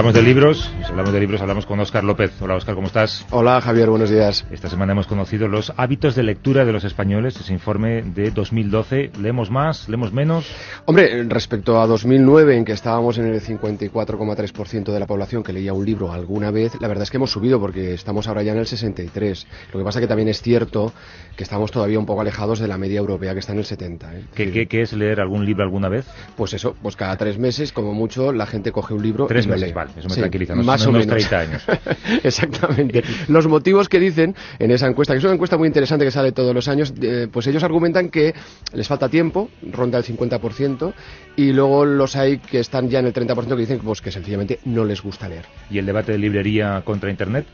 [0.00, 2.32] hablamos de libros, si hablamos de libros, hablamos con Óscar López.
[2.40, 3.26] Hola Óscar, ¿cómo estás?
[3.32, 4.46] Hola Javier, buenos días.
[4.50, 9.10] Esta semana hemos conocido los hábitos de lectura de los españoles, ese informe de 2012.
[9.20, 9.90] ¿Leemos más?
[9.90, 10.50] ¿Leemos menos?
[10.86, 15.74] Hombre, respecto a 2009, en que estábamos en el 54,3% de la población que leía
[15.74, 18.58] un libro alguna vez, la verdad es que hemos subido porque estamos ahora ya en
[18.58, 19.46] el 63.
[19.74, 20.94] Lo que pasa que también es cierto
[21.36, 24.16] que estamos todavía un poco alejados de la media europea que está en el 70.
[24.16, 24.24] ¿eh?
[24.34, 26.06] ¿Qué, qué, es leer algún libro alguna vez?
[26.38, 29.48] Pues eso, pues cada tres meses, como mucho, la gente coge un libro tres y
[29.50, 29.74] meses, lee.
[29.74, 30.54] vale, eso me tranquiliza.
[30.54, 31.06] Más no o menos.
[31.06, 31.62] 30 años.
[32.22, 33.02] Exactamente.
[33.28, 36.32] Los motivos que dicen en esa encuesta, que es una encuesta muy interesante que sale
[36.32, 38.34] todos los años, eh, pues ellos argumentan que
[38.72, 40.92] les falta tiempo, ronda el 50%,
[41.36, 44.60] y luego los hay que están ya en el 30% que dicen pues, que sencillamente
[44.64, 45.44] no les gusta leer.
[45.70, 47.46] ¿Y el debate de librería contra Internet?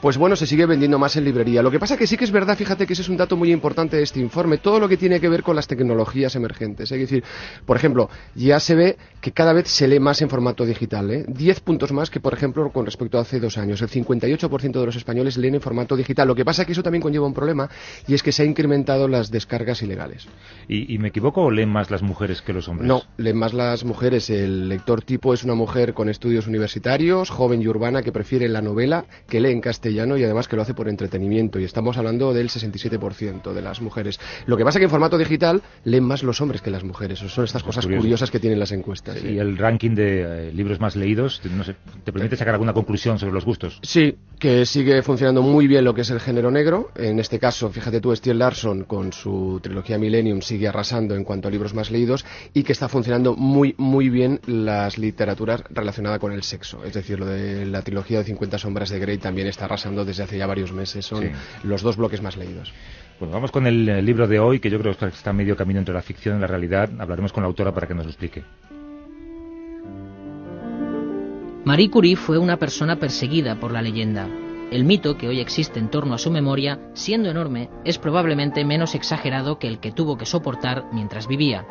[0.00, 1.62] Pues bueno, se sigue vendiendo más en librería.
[1.62, 3.50] Lo que pasa que sí que es verdad, fíjate que ese es un dato muy
[3.50, 6.92] importante de este informe, todo lo que tiene que ver con las tecnologías emergentes.
[6.92, 7.24] Es decir,
[7.64, 11.10] por ejemplo, ya se ve que cada vez se lee más en formato digital.
[11.10, 11.24] ¿eh?
[11.26, 13.80] 10 puntos más que, por ejemplo, con respecto a hace dos años.
[13.80, 16.28] El 58% de los españoles leen en formato digital.
[16.28, 17.70] Lo que pasa es que eso también conlleva un problema
[18.06, 20.26] y es que se han incrementado las descargas ilegales.
[20.68, 22.86] ¿Y, y me equivoco o leen más las mujeres que los hombres?
[22.86, 24.28] No, leen más las mujeres.
[24.28, 28.60] El lector tipo es una mujer con estudios universitarios, joven y urbana, que prefiere la
[28.60, 31.58] novela, que lee en castellano y además que lo hace por entretenimiento.
[31.60, 34.18] Y estamos hablando del 67% de las mujeres.
[34.46, 37.20] Lo que pasa es que en formato digital leen más los hombres que las mujeres.
[37.20, 38.02] Son estas cosas curioso.
[38.02, 39.22] curiosas que tienen las encuestas.
[39.22, 43.18] ¿Y el ranking de eh, libros más leídos, no sé, te permite sacar alguna conclusión
[43.18, 43.78] sobre los gustos?
[43.82, 46.90] Sí, que sigue funcionando muy bien lo que es el género negro.
[46.96, 51.48] En este caso, fíjate tú, Stieg Larsson con su trilogía Millennium sigue arrasando en cuanto
[51.48, 56.32] a libros más leídos y que está funcionando muy, muy bien las literaturas relacionadas con
[56.32, 56.84] el sexo.
[56.84, 60.22] Es decir, lo de la trilogía de 50 sombras de Grey también está arrasando desde
[60.22, 61.04] hace ya varios meses.
[61.04, 61.30] Son Sí.
[61.64, 62.72] los dos bloques más leídos.
[63.18, 65.56] Bueno, vamos con el eh, libro de hoy, que yo creo que está a medio
[65.56, 66.90] camino entre la ficción y la realidad.
[66.98, 68.42] Hablaremos con la autora para que nos lo explique.
[71.64, 74.28] Marie Curie fue una persona perseguida por la leyenda.
[74.70, 78.94] El mito que hoy existe en torno a su memoria, siendo enorme, es probablemente menos
[78.94, 81.64] exagerado que el que tuvo que soportar mientras vivía.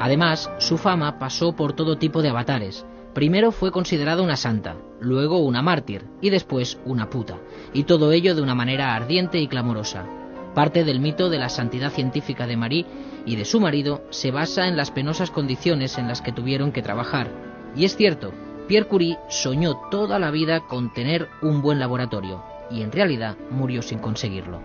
[0.00, 2.86] Además, su fama pasó por todo tipo de avatares.
[3.14, 7.38] Primero fue considerada una santa, luego una mártir y después una puta,
[7.72, 10.04] y todo ello de una manera ardiente y clamorosa.
[10.52, 12.86] Parte del mito de la santidad científica de Marie
[13.24, 16.82] y de su marido se basa en las penosas condiciones en las que tuvieron que
[16.82, 17.30] trabajar.
[17.76, 18.32] Y es cierto,
[18.66, 23.82] Pierre Curie soñó toda la vida con tener un buen laboratorio y en realidad murió
[23.82, 24.60] sin conseguirlo.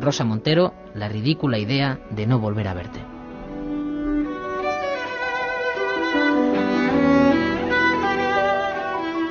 [0.00, 3.09] Rosa Montero, la ridícula idea de no volver a verte.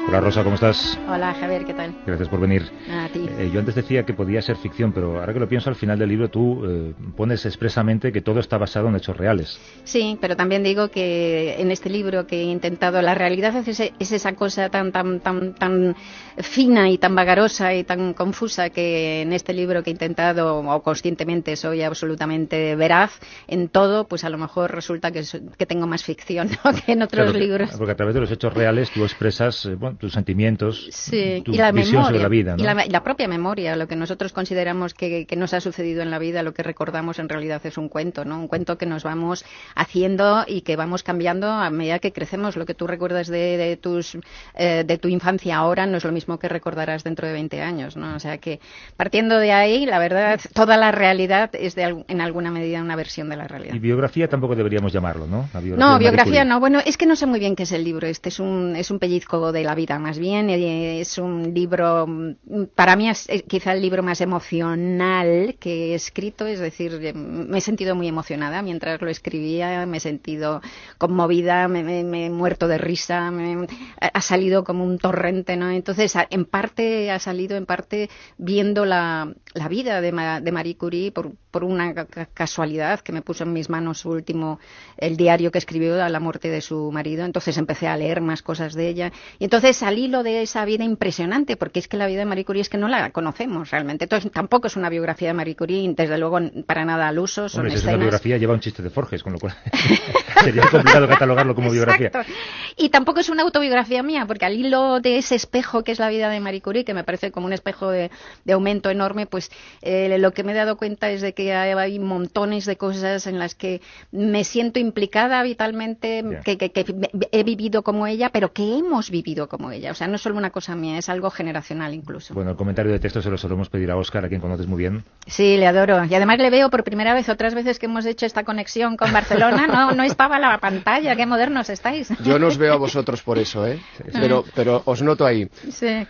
[0.08, 0.98] Hola Rosa, ¿cómo estás?
[1.08, 1.94] Hola Javier, ¿qué tal?
[2.06, 2.64] Gracias por venir.
[2.90, 3.28] A ti.
[3.38, 6.00] Eh, yo antes decía que podía ser ficción, pero ahora que lo pienso, al final
[6.00, 9.59] del libro tú eh, pones expresamente que todo está basado en hechos reales.
[9.84, 14.12] Sí, pero también digo que en este libro que he intentado, la realidad es, es
[14.12, 15.96] esa cosa tan, tan, tan, tan
[16.40, 20.82] fina y tan vagarosa y tan confusa que en este libro que he intentado, o
[20.82, 25.22] conscientemente soy absolutamente veraz en todo, pues a lo mejor resulta que,
[25.56, 26.72] que tengo más ficción ¿no?
[26.74, 27.70] que en otros Claro, libros.
[27.78, 31.54] Porque a través de los hechos reales tú expresas eh, bueno, tus sentimientos, Sí, tu
[31.54, 32.56] y la visión memoria, sobre la vida.
[32.56, 32.64] ¿no?
[32.64, 36.02] y la, y la propia memoria, lo que nosotros consideramos que, que nos ha sucedido
[36.02, 38.40] en la vida, lo que recordamos en realidad es un cuento, ¿no?
[38.40, 39.46] Un cuento que nos vamos
[39.76, 42.56] haciendo y que vamos cambiando a medida que crecemos.
[42.56, 44.18] Lo que tú recuerdas de, de tus,
[44.56, 47.98] eh, de tu infancia ahora no es lo mismo que recordarás dentro de 20 años,
[47.98, 48.16] ¿no?
[48.16, 48.59] O sea que
[48.96, 53.30] partiendo de ahí, la verdad, toda la realidad es de, en alguna medida una versión
[53.30, 53.76] de la realidad.
[53.76, 55.50] Y biografía tampoco deberíamos llamarlo, ¿no?
[55.54, 56.59] La No, de Marie biografía no.
[56.59, 58.08] Bueno, es que no sé muy bien qué es el libro.
[58.08, 60.50] Este es un, es un pellizco de la vida, más bien.
[60.50, 65.96] Eh, Es un libro, mm, para mí es quizá el libro más emocional que he
[65.96, 66.46] escrito.
[66.47, 69.85] Es decir, eh, me he sentido muy emocionada mientras lo escribía.
[69.85, 70.61] Me he sentido
[70.97, 71.81] conmovida, me,
[72.26, 73.31] he muerto de risa.
[73.31, 73.67] me-
[74.02, 75.70] ha salido como un torrente, ¿no?
[75.72, 80.78] Entonces, en parte ha salido, en parte viendo la, la vida de, Ma- de Marie
[80.78, 84.59] Curie por, por una ca- ca- casualidad que me puso en mis manos su último,
[84.97, 87.25] el diario que escribió a la muerte de su marido.
[87.25, 89.11] Entonces empecé a leer más cosas de ella.
[89.40, 92.46] Y entonces al hilo de esa vida impresionante, porque es que la vida de Marie
[92.46, 94.06] Curie es que no la conocemos realmente.
[94.06, 97.62] Entonces tampoco es una biografía de Marie Curie, desde luego para nada al uso, son
[97.62, 99.56] Hombre, si es una biografía lleva un chiste de Forges, con lo cual
[100.44, 102.08] sería complicado catalogarlo como biografía.
[102.08, 102.32] Exacto.
[102.78, 106.10] Y tampoco es una autobiografía mía, porque al hilo de ese espejo que es la
[106.10, 108.10] vida de Marie Curie, que me parece como un espejo de,
[108.46, 109.52] de aumento enorme, pues
[109.82, 113.40] eh, lo que me he dado cuenta es de que hay, montones de cosas en
[113.40, 113.82] las que
[114.12, 116.86] me siento implicada vitalmente, que, que- que
[117.32, 119.91] he vivido como ella, pero que hemos vivido como como ella.
[119.91, 122.34] O sea, no es solo una cosa mía, es algo generacional incluso.
[122.34, 124.78] Bueno, el comentario de texto se lo solemos pedir a Oscar, a quien conoces muy
[124.78, 125.03] bien.
[125.28, 126.06] Sí, le adoro.
[126.06, 129.11] Y además le veo por primera vez, otras veces que hemos hecho esta conexión con
[129.11, 131.14] Barcelona, no, no estaba la pantalla.
[131.17, 132.08] Qué modernos estáis.
[132.23, 133.82] Yo no os veo a vosotros por eso, ¿eh?
[134.14, 135.50] Pero, pero os noto ahí.
[135.70, 136.08] Sí.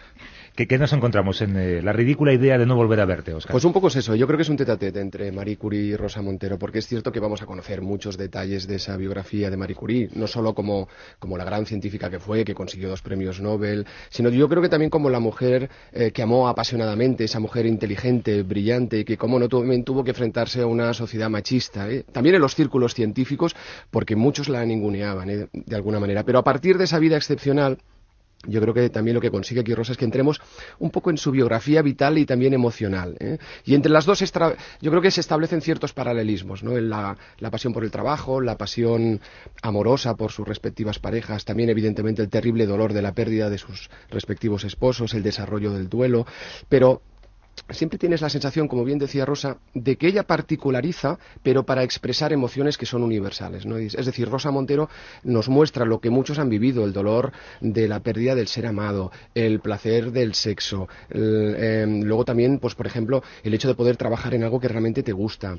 [0.68, 3.54] ¿Qué, nos encontramos en eh, la ridícula idea de no volver a verte, Oscar?
[3.54, 4.14] Pues un poco es eso.
[4.16, 7.14] Yo creo que es un tete entre Marie Curie y Rosa Montero, porque es cierto
[7.14, 10.90] que vamos a conocer muchos detalles de esa biografía de Marie Curie, no solo como,
[11.18, 14.68] como la gran científica que fue, que consiguió dos premios Nobel, sino yo creo que
[14.68, 19.40] también como la mujer eh, que amó apasionadamente, esa mujer inteligente, brillante, y que como
[19.40, 22.04] no también tuvo que enfrentarse a una sociedad machista, ¿eh?
[22.12, 23.56] también en los círculos científicos,
[23.92, 26.24] porque muchos la ninguneaban de alguna manera.
[26.24, 27.78] Pero a partir de esa vida excepcional,
[28.48, 30.42] yo creo que también lo que consigue aquí Rosa es que entremos
[30.80, 33.18] un poco en su biografía vital y también emocional.
[33.20, 33.38] ¿eh?
[33.66, 34.24] Y entre las dos,
[34.82, 36.80] yo creo que se establecen ciertos paralelismos, ¿no?
[36.80, 39.20] La, la, pasión por el trabajo, la pasión
[39.62, 43.90] amorosa por sus respectivas parejas, también evidentemente el terrible dolor de la pérdida de sus
[44.10, 46.26] respectivos esposos, el desarrollo del duelo,
[46.70, 47.02] pero
[47.72, 52.34] siempre tienes la sensación, como bien decía Rosa, de que ella particulariza, pero para expresar
[52.34, 53.66] emociones que son universales.
[53.66, 54.90] Es decir, Rosa Montero
[55.24, 57.32] nos muestra lo que muchos han vivido, el dolor
[57.62, 62.88] de la pérdida del ser amado, el placer del sexo, em, luego también, pues por
[62.88, 65.58] ejemplo, el hecho de poder trabajar en algo que realmente te gusta,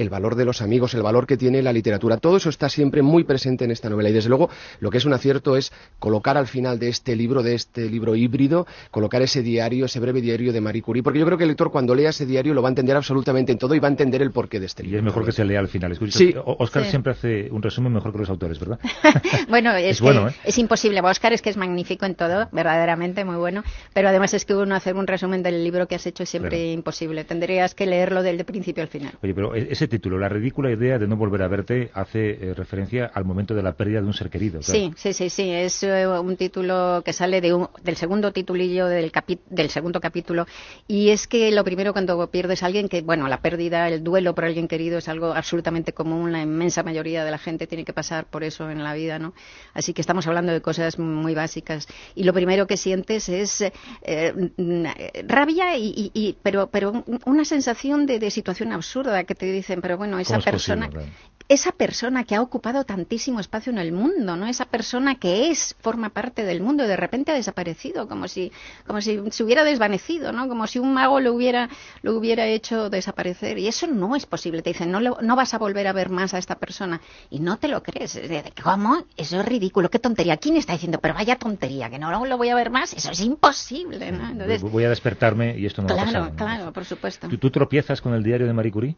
[0.00, 2.16] el valor de los amigos, el valor que tiene la literatura.
[2.16, 4.08] Todo eso está siempre muy presente en esta novela.
[4.08, 4.50] Y desde luego,
[4.80, 8.16] lo que es un acierto es colocar al final de este libro, de este libro
[8.16, 11.02] híbrido, colocar ese diario, ese breve diario de Marie Curie.
[11.02, 13.52] Porque yo creo que el lector, cuando lea ese diario, lo va a entender absolutamente
[13.52, 14.96] en todo y va a entender el porqué de este libro.
[14.96, 15.96] Y es mejor que se lea al final.
[16.10, 16.34] sí.
[16.44, 18.78] Oscar siempre hace un resumen mejor que los autores, ¿verdad?
[19.48, 20.34] bueno, es, bueno, ¿eh?
[20.44, 21.00] es imposible.
[21.00, 23.62] Oscar es que es magnífico en todo, verdaderamente muy bueno.
[23.92, 26.72] Pero además es que uno hacer un resumen del libro que has hecho es siempre
[26.72, 27.24] imposible.
[27.24, 29.12] Tendrías que leerlo del principio al final.
[29.22, 32.54] Oye, pero e-, ese título, La ridícula idea de no volver a verte, hace eh,
[32.54, 34.62] referencia al momento de la pérdida de un ser querido.
[34.62, 35.50] Sí, sí, sí, sí.
[35.50, 37.50] Es eh, un título que sale de
[37.82, 39.12] del segundo titulillo del,
[39.50, 40.46] del segundo capítulo.
[40.88, 44.34] Y es que lo primero cuando pierdes a alguien, que bueno, la pérdida, el duelo
[44.34, 46.32] por alguien querido es algo absolutamente común.
[46.32, 49.34] La inmensa mayoría de la gente tiene que pasar por eso en la vida, ¿no?
[49.74, 51.88] Así que estamos hablando de cosas muy básicas.
[52.14, 53.62] Y lo primero que sientes es
[54.02, 54.50] eh,
[55.26, 60.18] rabia, y, pero, pero una sensación de, de situación absurda que te dicen, pero bueno,
[60.18, 60.90] esa persona,
[61.50, 64.46] esa persona que ha ocupado tantísimo espacio en el mundo, ¿no?
[64.46, 68.52] Esa persona que es, forma parte del mundo y de repente ha desaparecido, como si,
[68.86, 70.46] como si se hubiera desvanecido, ¿no?
[70.46, 71.68] Como si un mago lo hubiera,
[72.02, 73.58] lo hubiera hecho desaparecer.
[73.58, 74.62] Y eso no es posible.
[74.62, 77.00] Te dicen, no, no vas a volver a ver más a esta persona.
[77.30, 78.20] Y no te lo crees.
[78.62, 79.04] ¿Cómo?
[79.16, 79.90] Eso es ridículo.
[79.90, 80.36] Qué tontería.
[80.36, 81.00] ¿Quién está diciendo?
[81.00, 82.92] Pero vaya tontería, que no lo voy a ver más.
[82.92, 84.28] Eso es imposible, ¿no?
[84.28, 86.36] Entonces, voy a despertarme y esto no claro, va a pasar.
[86.36, 87.28] Claro, por supuesto.
[87.28, 88.96] ¿Tú, ¿Tú tropiezas con el diario de Marie Curie?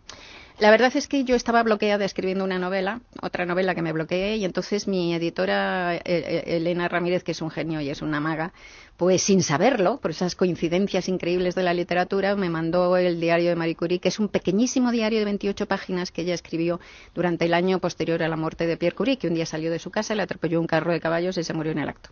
[0.62, 4.36] La verdad es que yo estaba bloqueada escribiendo una novela, otra novela que me bloqueé,
[4.36, 8.20] y entonces mi editora, eh, eh, Elena Ramírez, que es un genio y es una
[8.20, 8.52] maga,
[8.96, 13.56] pues sin saberlo, por esas coincidencias increíbles de la literatura, me mandó el diario de
[13.56, 16.78] Marie Curie, que es un pequeñísimo diario de 28 páginas que ella escribió
[17.14, 19.78] durante el año posterior a la muerte de Pierre Curie, que un día salió de
[19.78, 22.10] su casa, le atropelló un carro de caballos y se murió en el acto.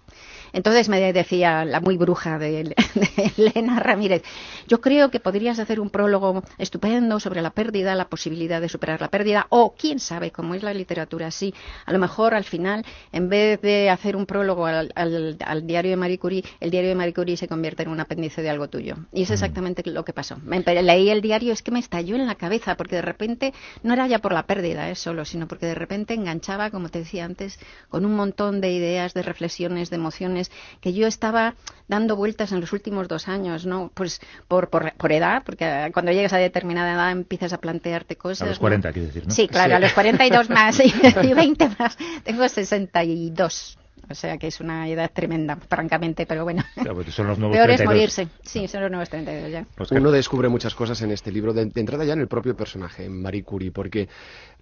[0.52, 2.74] Entonces me decía la muy bruja de,
[3.36, 4.22] Elena Ramírez,
[4.66, 9.00] yo creo que podrías hacer un prólogo estupendo sobre la pérdida, la posibilidad de superar
[9.00, 11.54] la pérdida, o quién sabe cómo es la literatura así,
[11.86, 15.96] a lo mejor al final, en vez de hacer un prólogo al, al diario de
[15.96, 18.96] Marie Curie, el diario de Marie Curie se convierte en un apéndice de algo tuyo.
[19.12, 20.36] Y es exactamente lo que pasó.
[20.44, 24.06] leí el diario, es que me estalló en la cabeza, porque de repente no era
[24.06, 24.94] ya por la pérdida ¿eh?
[24.94, 27.58] solo, sino porque de repente enganchaba, como te decía antes,
[27.88, 30.50] con un montón de ideas, de reflexiones, de emociones
[30.80, 31.54] que yo estaba
[31.88, 33.90] dando vueltas en los últimos dos años, ¿no?
[33.94, 38.46] Pues por, por, edad, porque cuando llegas a determinada edad empiezas a plantearte cosas.
[38.46, 39.34] A los 40, quieres decir, ¿no?
[39.34, 41.98] Sí, claro, a los 42 más y, y 20 más.
[42.24, 43.78] Tengo 62.
[44.10, 46.64] O sea que es una edad tremenda, francamente, pero bueno.
[46.74, 48.28] Pues son los nuevos Peor es morirse.
[48.42, 49.66] Sí, son los nuevos 32 ya.
[49.92, 53.22] Uno descubre muchas cosas en este libro, de, entrada ya en el propio personaje, en
[53.22, 54.08] Marie Curie, porque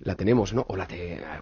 [0.01, 0.67] la tenemos, ¿no?
[0.69, 0.87] O la,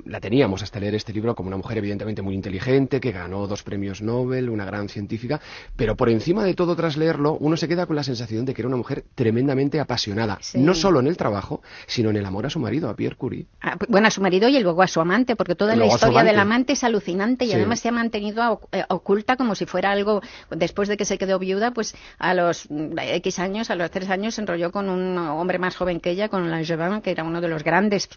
[0.04, 3.64] la teníamos hasta leer este libro como una mujer evidentemente muy inteligente, que ganó dos
[3.64, 5.40] premios Nobel, una gran científica,
[5.74, 8.62] pero por encima de todo, tras leerlo, uno se queda con la sensación de que
[8.62, 12.50] era una mujer tremendamente apasionada, no solo en el trabajo, sino en el amor a
[12.50, 13.46] su marido, a Pierre Curie.
[13.60, 16.38] Ah, bueno, a su marido y luego a su amante, porque toda la historia del
[16.38, 20.88] amante es alucinante y además se ha mantenido eh, oculta como si fuera algo, después
[20.88, 24.34] de que se quedó viuda, pues a los mm, X años, a los tres años,
[24.36, 27.48] se enrolló con un hombre más joven que ella, con Langevin, que era uno de
[27.48, 28.08] los grandes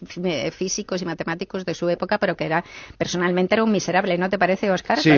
[0.52, 2.64] físicos y matemáticos de su época, pero que era
[2.98, 4.98] personalmente era un miserable, ¿no te parece, Oscar?
[5.00, 5.12] Sí,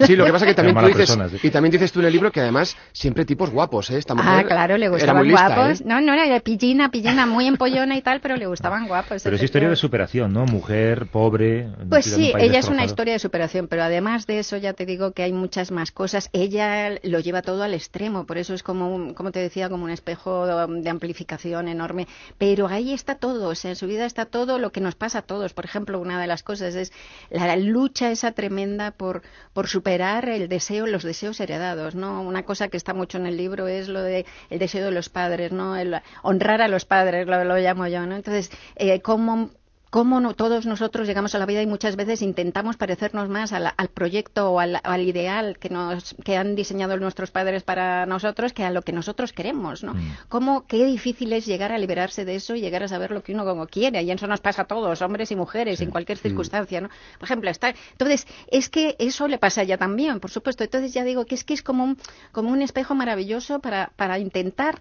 [0.00, 2.30] sí lo que pasa que también tú dices, y también dices tú en el libro
[2.30, 3.98] que además siempre tipos guapos, ¿eh?
[3.98, 5.80] Esta ah, claro, le gustaban guapos.
[5.80, 5.84] ¿eh?
[5.86, 9.22] No, no, era pillina, pillina, muy empollona y tal, pero le gustaban guapos.
[9.22, 10.46] Pero es historia de superación, ¿no?
[10.46, 11.68] Mujer, pobre.
[11.88, 14.86] Pues sí, ella es una historia de superación, pero además además de eso, ya te
[14.86, 16.28] digo que hay muchas más cosas.
[16.32, 19.90] Ella lo lleva todo al extremo, por eso es como, como te decía, como un
[19.90, 22.08] espejo de amplificación enorme.
[22.38, 25.20] Pero ahí está todo, o sea, en su vida está todo lo que nos pasa
[25.20, 25.54] a todos.
[25.54, 26.92] Por ejemplo, una de las cosas es
[27.30, 29.22] la lucha esa tremenda por,
[29.52, 32.22] por superar el deseo, los deseos heredados, ¿no?
[32.22, 35.08] Una cosa que está mucho en el libro es lo de el deseo de los
[35.08, 35.76] padres, ¿no?
[35.76, 38.16] El honrar a los padres, lo, lo llamo yo, ¿no?
[38.16, 39.50] Entonces, eh, cómo
[39.94, 43.72] cómo no, todos nosotros llegamos a la vida y muchas veces intentamos parecernos más al,
[43.94, 48.72] proyecto o al, ideal que, nos, que han diseñado nuestros padres para nosotros que a
[48.72, 49.94] lo que nosotros queremos, ¿no?
[49.94, 50.16] Mm.
[50.28, 53.34] Cómo, qué difícil es llegar a liberarse de eso y llegar a saber lo que
[53.34, 56.22] uno como quiere, y eso nos pasa a todos, hombres y mujeres, en cualquier mm.
[56.22, 56.88] circunstancia, ¿no?
[57.20, 60.92] Por ejemplo, está, entonces, es que eso le pasa a ella también, por supuesto, entonces
[60.92, 61.98] ya digo que es que es como un,
[62.32, 64.80] como un espejo maravilloso para, para intentar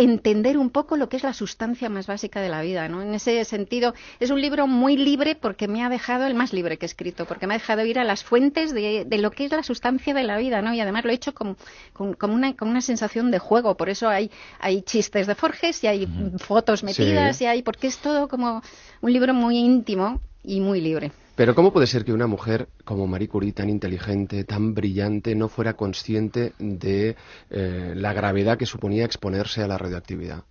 [0.00, 3.02] entender un poco lo que es la sustancia más básica de la vida, ¿no?
[3.02, 6.78] En ese sentido, es un libro muy libre porque me ha dejado, el más libre
[6.78, 9.52] que he escrito, porque me ha dejado ir a las fuentes de, lo que es
[9.52, 10.74] la sustancia de la vida, ¿no?
[10.74, 11.56] Y además lo he hecho con,
[11.98, 16.08] una, con una sensación de juego, por eso hay, hay chistes de Forges y hay
[16.38, 18.62] fotos metidas y hay, porque es todo como
[19.00, 21.12] un libro muy íntimo y muy libre.
[21.40, 25.48] Pero ¿cómo puede ser que una mujer como Marie Curie, tan inteligente, tan brillante, no
[25.48, 27.16] fuera consciente de
[27.48, 30.44] eh, la gravedad que suponía exponerse a la radioactividad?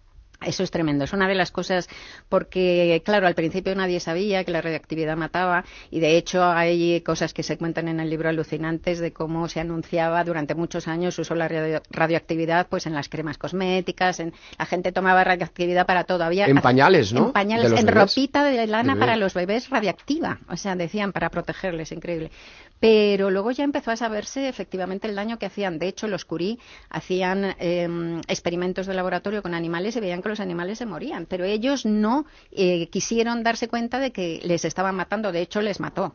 [0.46, 1.03] Eso es tremendo.
[1.03, 1.89] Es una de las cosas
[2.29, 7.34] porque, claro, al principio nadie sabía que la radioactividad mataba y, de hecho, hay cosas
[7.34, 11.36] que se cuentan en el libro alucinantes de cómo se anunciaba durante muchos años usó
[11.36, 11.48] la
[11.89, 16.24] radioactividad pues en las cremas cosméticas, en la gente tomaba radioactividad para todo.
[16.24, 17.27] Había, en pañales, ¿no?
[17.27, 20.39] En pañales, en ropita de lana para los bebés radiactiva.
[20.50, 22.31] O sea, decían para protegerles, increíble.
[22.79, 25.79] Pero luego ya empezó a saberse efectivamente el daño que hacían.
[25.79, 26.57] De hecho, los Curie
[26.89, 31.25] hacían em, experimentos de laboratorio con animales y veían que los animales se morían.
[31.25, 35.31] Pero ellos no eh, quisieron darse cuenta de que les estaban matando.
[35.31, 36.13] De hecho, les mató.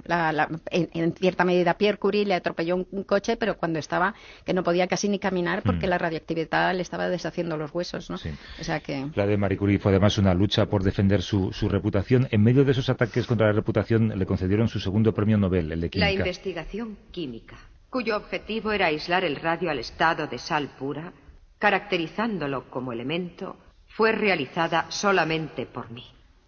[0.71, 4.15] en, cierta medida, Pierre Curie le atropelló un, coche, pero cuando estaba
[4.47, 5.91] que no podía casi ni caminar porque mm.
[5.91, 8.09] la radioactividad le estaba deshaciendo los huesos.
[8.09, 8.17] ¿no?
[8.17, 9.07] O sea que...
[9.15, 12.29] La de Marie Curie fue además una lucha por defender su, reputación.
[12.31, 15.81] En medio de esos ataques contra la reputación, le concedieron su segundo premio Nobel, el
[15.81, 17.57] de Química investigación química,
[17.91, 21.13] cuyo objetivo era aislar el radio al estado de sal pura,
[21.59, 23.57] caracterizándolo como elemento,
[23.89, 26.05] fue realizada solamente por mí,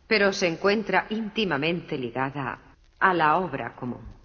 [0.07, 2.59] pero se encuentra íntimamente ligada
[3.01, 4.16] a la obra común.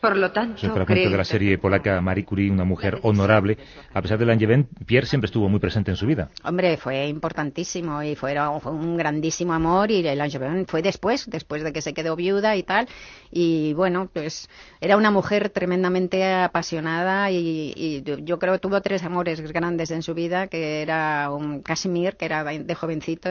[0.00, 3.58] Por lo tanto, un fragmento de la serie polaca Marie Curie, una mujer honorable.
[3.92, 6.30] A pesar de Langevin, Pierre siempre estuvo muy presente en su vida.
[6.44, 11.82] Hombre, fue importantísimo y fue, un grandísimo amor y Langevin fue después, después de que
[11.82, 12.88] se quedó viuda y tal.
[13.32, 14.48] Y bueno, pues
[14.80, 20.14] era una mujer tremendamente apasionada y, yo creo que tuvo tres amores grandes en su
[20.14, 23.28] vida, que era un Casimir, que era de jovencito,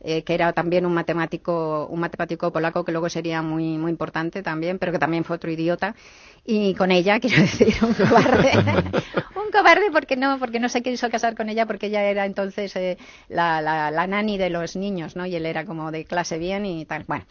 [0.00, 4.42] eh, que era también un matemático, un matemático polaco que luego sería muy, muy importante
[4.42, 5.94] también, pero que también fue otro idiota.
[6.44, 8.52] Y con ella, quiero decir, un cobarde.
[9.36, 12.74] un cobarde porque no, porque no se quiso casar con ella porque ella era entonces
[12.76, 12.98] eh,
[13.28, 15.26] la, la, la nani de los niños, ¿no?
[15.26, 17.04] Y él era como de clase bien y tal.
[17.06, 17.24] Bueno.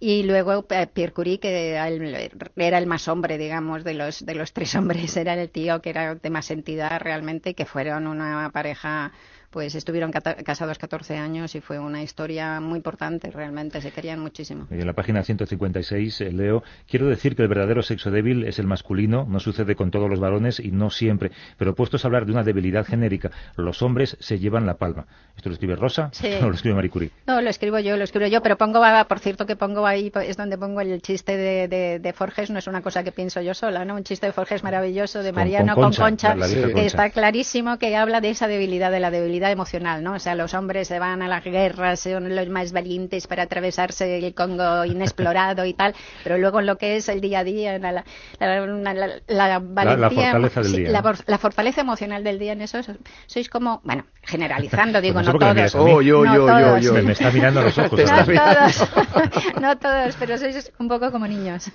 [0.00, 4.52] Y luego eh, Pierre Curie, que era el, más hombre, digamos, de los, de los
[4.52, 9.12] tres hombres, era el tío que era de más entidad realmente, que fueron una pareja
[9.50, 14.66] pues estuvieron casados 14 años y fue una historia muy importante, realmente se querían muchísimo.
[14.70, 18.58] Y en la página 156 eh, leo, quiero decir que el verdadero sexo débil es
[18.58, 22.26] el masculino, no sucede con todos los varones y no siempre, pero puestos a hablar
[22.26, 25.06] de una debilidad genérica, los hombres se llevan la palma.
[25.36, 26.10] ¿Esto lo escribe Rosa
[26.42, 27.10] o lo escribe Marie Curie?
[27.26, 30.36] No, lo escribo yo, lo escribo yo, pero pongo, por cierto que pongo ahí, es
[30.36, 33.94] donde pongo el chiste de, Forges, no es una cosa que pienso yo sola, ¿no?
[33.94, 38.30] Un chiste de Forges maravilloso de Mariano con Concha, que está clarísimo que habla de
[38.30, 40.14] esa debilidad, de la debilidad emocional, ¿no?
[40.14, 44.18] O sea, los hombres se van a las guerras, son los más valientes para atravesarse
[44.18, 47.78] el Congo inexplorado y tal, pero luego en lo que es el día a día,
[47.78, 48.04] la,
[48.38, 52.80] la, valentía, la, fortaleza emocional del día en eso,
[53.26, 55.74] sois como, bueno, generalizando, digo, no todos.
[55.74, 57.98] Oh, yo, yo, yo, Me, está mirando a los ojos.
[58.00, 58.88] no todos,
[59.60, 61.70] no todos, pero sois un poco como niños.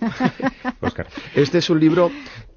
[0.82, 1.08] Oscar.
[1.36, 2.12] Este es un libro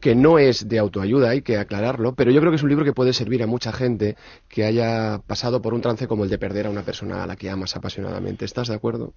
[0.07, 2.85] que no es de autoayuda, hay que aclararlo, pero yo creo que es un libro
[2.85, 4.17] que puede servir a mucha gente
[4.49, 7.35] que haya pasado por un trance como el de perder a una persona a la
[7.35, 8.45] que amas apasionadamente.
[8.45, 9.15] ¿Estás de acuerdo?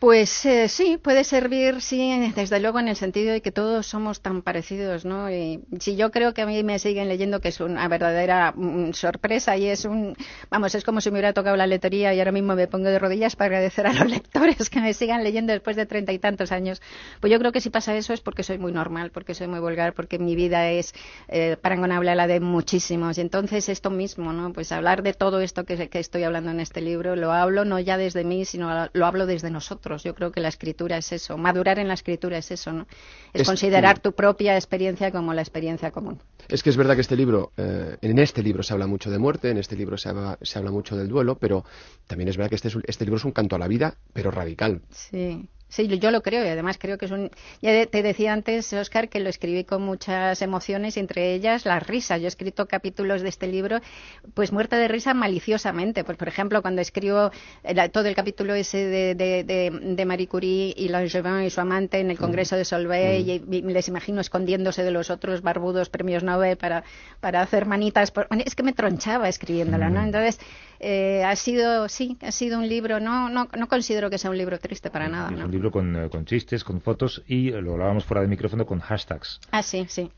[0.00, 4.22] Pues eh, sí, puede servir, sí, desde luego en el sentido de que todos somos
[4.22, 5.30] tan parecidos, ¿no?
[5.30, 8.94] Y si yo creo que a mí me siguen leyendo que es una verdadera mm,
[8.94, 10.16] sorpresa y es un,
[10.48, 12.98] vamos, es como si me hubiera tocado la letería y ahora mismo me pongo de
[12.98, 16.50] rodillas para agradecer a los lectores que me sigan leyendo después de treinta y tantos
[16.50, 16.80] años.
[17.20, 19.60] Pues yo creo que si pasa eso es porque soy muy normal, porque soy muy
[19.60, 20.94] vulgar, porque mi vida es
[21.28, 23.18] eh, parangonable a la de muchísimos.
[23.18, 24.54] Y entonces esto mismo, ¿no?
[24.54, 27.78] Pues hablar de todo esto que, que estoy hablando en este libro, lo hablo no
[27.78, 30.04] ya desde mí, sino lo hablo desde nosotros otros.
[30.04, 32.86] Yo creo que la escritura es eso, madurar en la escritura es eso, ¿no?
[33.32, 36.20] Es, considerar tu propia experiencia como la experiencia común.
[36.48, 39.18] Es que es verdad que este libro, eh, en este libro se habla mucho de
[39.18, 41.64] muerte, en este libro se habla, se habla mucho del duelo, pero
[42.06, 44.82] también es verdad que este, este libro es un canto a la vida, pero radical.
[44.90, 45.48] Sí.
[45.70, 47.30] Sí, yo lo creo y además creo que es un...
[47.62, 52.18] Ya te decía antes, Oscar, que lo escribí con muchas emociones, entre ellas la risa.
[52.18, 53.80] Yo he escrito capítulos de este libro,
[54.34, 56.04] pues muerta de risa maliciosamente.
[56.04, 57.30] Pues, por ejemplo, cuando escribo
[57.92, 62.10] todo el capítulo ese de, de, de, Marie Curie y Langevin y su amante en
[62.10, 62.20] el.
[62.20, 63.52] Congreso de Solvay, mm.
[63.52, 66.84] y, les imagino escondiéndose de los otros barbudos premios Nobel para,
[67.20, 68.12] para hacer manitas.
[68.44, 70.00] Es que me tronchaba escribiéndola, ¿no?
[70.00, 70.04] Mm.
[70.04, 70.38] Entonces,
[70.82, 74.38] eh, ha sido, sí, ha sido un libro, no, no, no considero que sea un
[74.38, 75.30] libro triste para nada.
[75.30, 75.46] ¿no?
[75.68, 79.40] Eh, con, chistes, con fotos y lo hablábamos fuera de micrófono con hashtags.
[79.50, 80.10] Ah, sí, sí.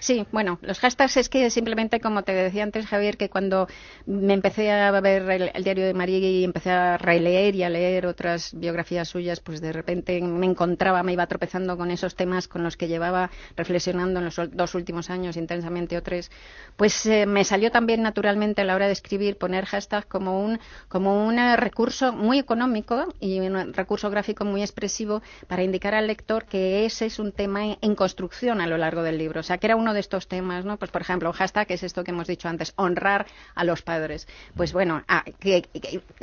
[0.00, 0.26] Sí.
[0.32, 3.68] bueno, los hashtags es que simplemente, como te decía antes, Javier, que cuando
[4.06, 8.06] me empecé a ver el, diario de María y empecé a releer y a leer
[8.06, 12.62] otras biografías suyas, pues de repente me encontraba, me iba tropezando con esos temas con
[12.62, 16.30] los que llevaba reflexionando en los dos últimos años intensamente o tres,
[16.76, 20.58] pues eh, me salió también naturalmente a la hora de escribir poner hashtags como un,
[20.88, 26.06] como un eh, recurso muy económico y un recurso gráfico muy expresivo para indicar al
[26.06, 29.35] lector que ese es un tema en construcción a lo largo del libro.
[29.40, 30.76] O sea, que era uno de estos temas, ¿no?
[30.76, 34.28] Pues, por ejemplo, un hashtag es esto que hemos dicho antes, honrar a los padres.
[34.54, 35.68] Pues bueno, ah, que,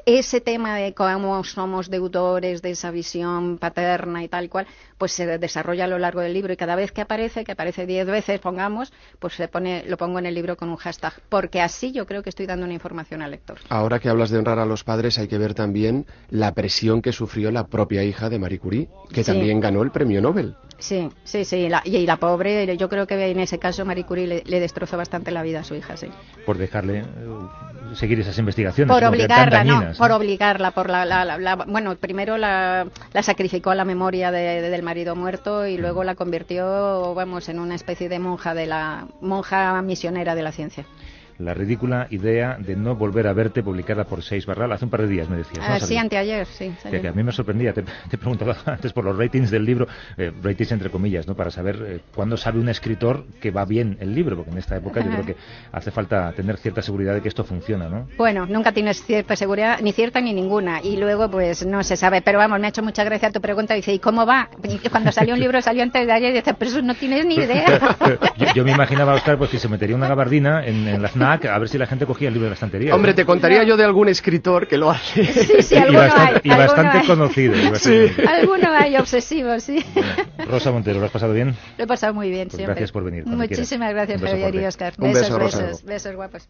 [0.05, 4.67] ese tema de cómo somos deudores de esa visión paterna y tal cual,
[4.97, 7.85] pues se desarrolla a lo largo del libro y cada vez que aparece, que aparece
[7.85, 11.61] diez veces, pongamos, pues se pone, lo pongo en el libro con un hashtag, porque
[11.61, 13.57] así yo creo que estoy dando una información al lector.
[13.69, 17.11] Ahora que hablas de honrar a los padres, hay que ver también la presión que
[17.11, 20.55] sufrió la propia hija de Marie Curie, que también ganó el premio Nobel.
[20.79, 21.69] Sí, sí, sí.
[21.85, 25.43] y, la pobre, yo creo que en ese caso Marie Curie le, destrozó bastante la
[25.43, 26.07] vida a su hija, sí.
[26.45, 27.05] Por dejarle eh,
[27.95, 28.93] seguir esas investigaciones.
[28.93, 32.87] Por obligarla, no, por obligarla, por la, bueno, primero la,
[33.21, 38.09] sacrificó a la memoria del marido muerto y luego la convirtió, vamos, en una especie
[38.09, 40.85] de monja de la monja misionera de la ciencia
[41.43, 45.01] la ridícula idea de no volver a verte publicada por Seis Barral hace un par
[45.01, 45.65] de días, me decías.
[45.67, 46.73] Ah, sí, anteayer, sí.
[46.89, 50.31] Que, a mí me sorprendía, te, te preguntaba antes por los ratings del libro, eh,
[50.41, 51.35] ratings entre comillas, ¿no?
[51.35, 54.77] para saber eh, cuándo sabe un escritor que va bien el libro, porque en esta
[54.77, 55.35] época yo creo que
[55.71, 58.07] hace falta tener cierta seguridad de que esto funciona, ¿no?
[58.17, 62.21] Bueno, nunca tienes cierta seguridad, ni cierta ni ninguna, y luego pues no se sabe,
[62.21, 64.49] pero vamos, me ha hecho mucha gracia tu pregunta, dice, ¿y cómo va?
[64.91, 67.35] cuando salió un libro salió antes de ayer, y dice, pero eso no tienes ni
[67.35, 67.97] idea.
[68.55, 71.69] yo, me imaginaba, Oscar, pues que se metería una gabardina en, en la A ver
[71.69, 72.95] si la gente cogía el libro de la estantería.
[72.95, 75.25] Hombre, te contaría yo de algún escritor que lo hace.
[75.25, 77.53] Sí, sí, y bastante, Y bastante conocido.
[77.75, 78.07] sí.
[78.27, 79.83] Alguno hay obsesivo, sí.
[80.47, 81.55] Rosa Montero, ¿lo has pasado bien?
[81.77, 82.73] Lo he pasado muy bien, pues siempre.
[82.75, 83.25] Gracias por venir.
[83.25, 84.93] Muchísimas gracias, Javier y Oscar.
[84.97, 86.47] Un besos, beso, besos, besos guapos.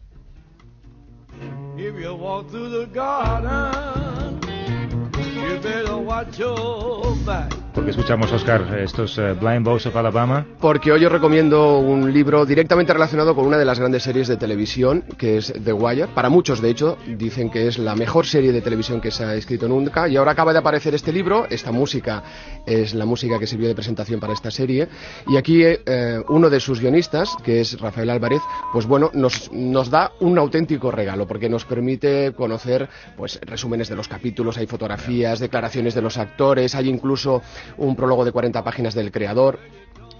[7.74, 10.46] Porque escuchamos, Oscar, estos eh, Blind Boys of Alabama.
[10.60, 14.36] Porque hoy os recomiendo un libro directamente relacionado con una de las grandes series de
[14.36, 16.06] televisión, que es The Wire.
[16.14, 19.34] Para muchos, de hecho, dicen que es la mejor serie de televisión que se ha
[19.34, 20.06] escrito nunca.
[20.08, 21.46] Y ahora acaba de aparecer este libro.
[21.50, 22.22] Esta música
[22.64, 24.86] es la música que sirvió de presentación para esta serie.
[25.26, 28.40] Y aquí eh, uno de sus guionistas, que es Rafael Álvarez,
[28.72, 33.96] pues bueno, nos, nos da un auténtico regalo, porque nos permite conocer pues resúmenes de
[33.96, 37.42] los capítulos, hay fotografías, declaraciones de los actores, hay incluso
[37.76, 39.58] un prólogo de 40 páginas del creador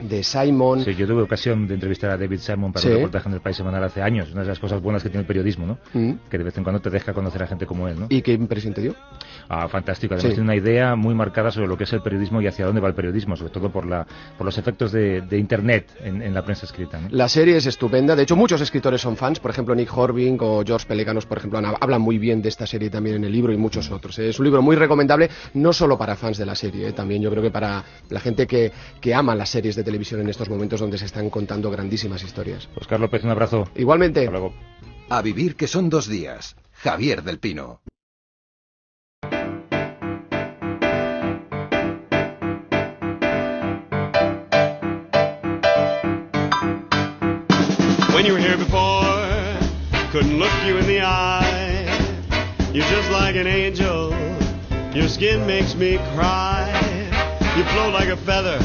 [0.00, 0.84] de Simon.
[0.84, 3.56] Sí, yo tuve ocasión de entrevistar a David Simon para un reportaje en el País
[3.56, 5.78] Semanal hace años, una de las cosas buenas que tiene el periodismo, ¿no?
[5.92, 6.14] Mm.
[6.30, 8.06] Que de vez en cuando te deja conocer a gente como él, ¿no?
[8.08, 8.94] ¿Y qué impresión te dio?
[9.48, 10.14] Ah, fantástico.
[10.14, 12.80] Además tiene una idea muy marcada sobre lo que es el periodismo y hacia dónde
[12.80, 16.64] va el periodismo, sobre todo por, la, por los efectos de, Internet en, la prensa
[16.64, 17.00] escrita.
[17.10, 18.16] La serie es estupenda.
[18.16, 19.40] De hecho, muchos escritores son fans.
[19.40, 22.88] Por ejemplo, Nick Horving o George Pelecanos, por ejemplo, hablan muy bien de esta serie
[22.88, 24.18] también en el libro y muchos otros.
[24.18, 26.92] Es un libro muy recomendable, no solo para fans de la serie, ¿eh?
[26.92, 30.28] también yo creo que para la gente que, que ama las series de televisión en
[30.28, 32.68] estos momentos donde se están contando grandísimas historias.
[32.74, 33.68] Oscar López, un abrazo.
[33.76, 34.20] Igualmente.
[34.20, 34.54] Hasta luego.
[35.08, 36.56] A vivir que son dos días.
[36.72, 37.80] Javier del Pino.
[48.14, 49.04] When you were here before,
[50.10, 51.86] couldn't look you in the eye.
[52.72, 54.14] You're just like an angel.
[54.94, 56.70] Your skin makes me cry.
[57.56, 58.58] You float like a feather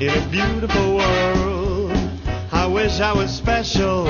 [0.00, 1.92] in a beautiful world.
[2.52, 4.06] I wish I was special.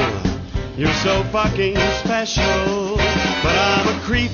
[0.77, 2.97] You're so fucking special.
[3.43, 4.31] But I'm a creep.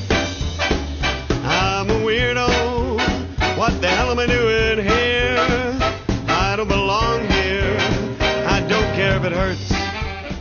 [1.44, 2.98] I'm a weirdo.
[3.56, 5.36] What the hell am I doing here?
[6.28, 7.76] I don't belong here.
[8.48, 9.73] I don't care if it hurts.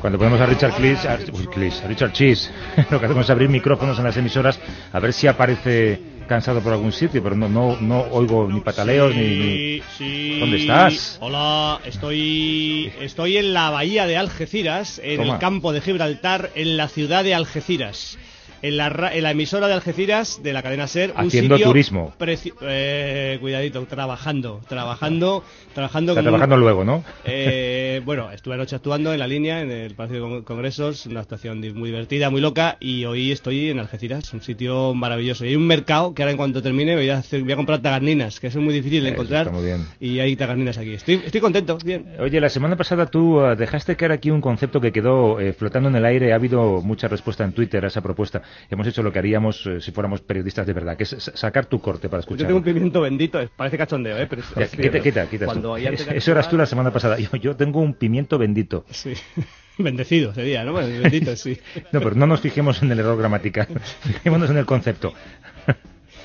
[0.04, 2.52] Cuando ponemos a Richard Cleese, a, Richard Cheese,
[2.92, 4.60] lo que hacemos es abrir micrófonos en las emisoras
[4.92, 9.16] a ver si aparece Cansado por algún sitio, pero no, no, no oigo ni pataleos
[9.16, 11.18] ni, Sí, ¿Dónde estás?
[11.22, 15.34] Hola, estoy, estoy en la bahía de Algeciras, en Toma.
[15.34, 18.18] el campo de Gibraltar, en la ciudad de Algeciras.
[18.64, 21.12] En la, en la emisora de Algeciras de la cadena Ser.
[21.12, 22.14] un Haciendo sitio turismo.
[22.62, 25.44] eh, cuidadito, trabajando, trabajando,
[25.76, 26.14] trabajando.
[26.14, 27.04] Está un- trabajando luego, ¿no?
[27.26, 31.20] eh, bueno, estuve anoche actuando en la línea, en el Palacio de Con- Congresos, una
[31.20, 35.44] actuación muy divertida, muy loca, y hoy estoy en Algeciras, un sitio maravilloso.
[35.46, 37.82] Y hay un mercado que ahora en cuanto termine voy a, hacer, voy a comprar
[37.82, 39.48] tagarninas, que eso es muy difícil de encontrar.
[39.48, 39.86] está muy bien.
[40.00, 40.94] Y hay tagarninas aquí.
[40.94, 42.06] Estoy, estoy contento, bien.
[42.18, 45.90] Oye, la semana pasada tú eh, dejaste caer aquí un concepto que quedó eh, flotando
[45.90, 46.32] en el aire.
[46.32, 48.42] Ha habido mucha respuesta en Twitter a esa propuesta.
[48.70, 51.66] Hemos hecho lo que haríamos eh, si fuéramos periodistas de verdad, que es sa- sacar
[51.66, 52.48] tu corte para Yo escuchar.
[52.48, 54.28] tengo un pimiento bendito, parece cachondeo, ¿eh?
[54.30, 55.46] Pero es- Ya, quita, quita, quita.
[55.46, 57.18] Cuando de Eso eras tú la semana pasada.
[57.20, 58.86] Yo, yo tengo un pimiento bendito.
[58.90, 59.14] Sí.
[59.78, 60.74] Bendecido sería, ¿no?
[60.74, 61.58] Bueno, bendito, sí.
[61.92, 63.68] No, pero no nos fijemos en el error gramatical.
[64.02, 65.14] Fijémonos en el concepto.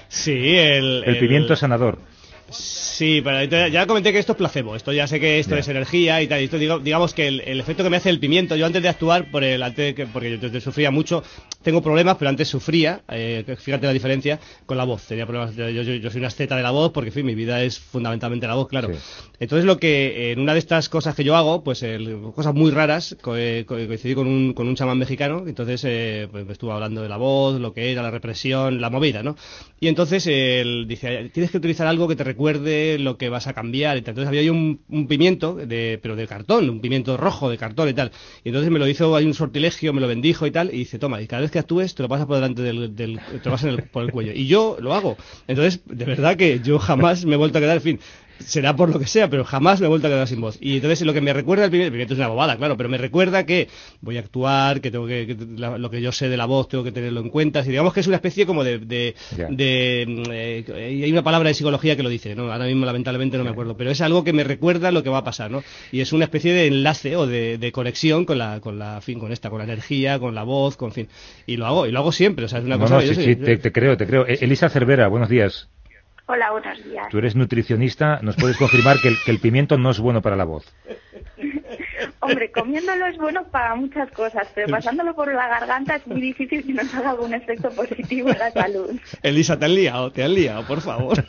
[0.08, 1.02] Sí, el...
[1.04, 1.98] El pimiento sanador.
[2.50, 4.74] Sí, pero ya comenté que esto es placebo.
[4.74, 5.61] Esto ya sé que esto Ya.
[5.61, 6.40] es energía y tal.
[6.40, 8.82] y Esto digo- digamos que el, el efecto que me hace el pimiento, yo antes
[8.82, 11.22] de actuar, por el, antes que, porque yo sufría mucho,
[11.62, 15.02] tengo problemas, pero antes sufría, eh, fíjate la diferencia, con la voz.
[15.06, 17.34] Tenía problemas, yo, yo, yo soy una asceta de la voz, porque en fin, mi
[17.34, 18.88] vida es fundamentalmente la voz, claro.
[18.94, 18.98] Sí.
[19.40, 22.70] Entonces lo que, en una de estas cosas que yo hago, pues el- cosas muy
[22.70, 26.52] raras, co- eh, co- coincidí con un, con un chamán mexicano, entonces eh, pues, me
[26.52, 29.37] estuvo hablando de la voz, lo que era la represión, la movida, ¿no?
[29.80, 33.53] Y entonces él dice, tienes que utilizar algo que te recuerde lo que vas a
[33.53, 34.12] cambiar y tal.
[34.12, 37.88] Entonces había ahí un, un pimiento, de, pero de cartón, un pimiento rojo de cartón
[37.88, 38.12] y tal.
[38.44, 40.98] Y entonces me lo hizo, hay un sortilegio, me lo bendijo y tal, y dice,
[40.98, 43.51] toma, y cada vez que actúes te lo pasas por delante del, del- te lo
[43.51, 44.33] pasas en el- por el cuello.
[44.33, 45.18] Y yo lo hago.
[45.46, 48.01] Entonces, de verdad que yo jamás me he vuelto a quedar, en fin,
[48.40, 50.59] será por lo que sea, pero jamás me he vuelto a quedar sin voz.
[50.61, 52.98] Y entonces lo que me recuerda el pimiento, el es una bobada, claro, pero me
[52.98, 53.68] recuerda que
[54.01, 56.68] voy a actuar, que tengo que, que la- lo que yo sé de la voz
[56.68, 57.61] tengo que tenerlo en cuenta.
[57.61, 58.79] Y digamos que es una especie como de...
[58.79, 59.14] de,
[59.51, 60.64] de, eh,
[61.05, 62.51] hay una palabra de psicología que lo dice, ¿no?
[62.53, 65.18] ahora mismo lamentablemente no me acuerdo, pero es algo que me recuerda lo que va
[65.18, 65.62] a pasar, ¿no?
[65.92, 69.18] Y es una especie de enlace o de, de conexión con la, con la, fin,
[69.18, 71.09] con esta, con la energía, con la voz, con fin.
[71.46, 73.09] Y lo hago, y lo hago siempre, o sea, es una No, cosa no, yo
[73.09, 74.27] sí, soy- sí, te, te creo, te creo.
[74.27, 75.68] E- Elisa Cervera, buenos días.
[76.30, 77.08] Hola, buenos días.
[77.10, 78.20] Tú eres nutricionista.
[78.20, 80.64] ¿Nos puedes confirmar que el, que el pimiento no es bueno para la voz?
[82.20, 86.66] Hombre, comiéndolo es bueno para muchas cosas, pero pasándolo por la garganta es muy difícil
[86.66, 88.90] que nos haga algún efecto positivo en la salud.
[89.22, 91.24] Elisa, te han liado, te han liado, por favor.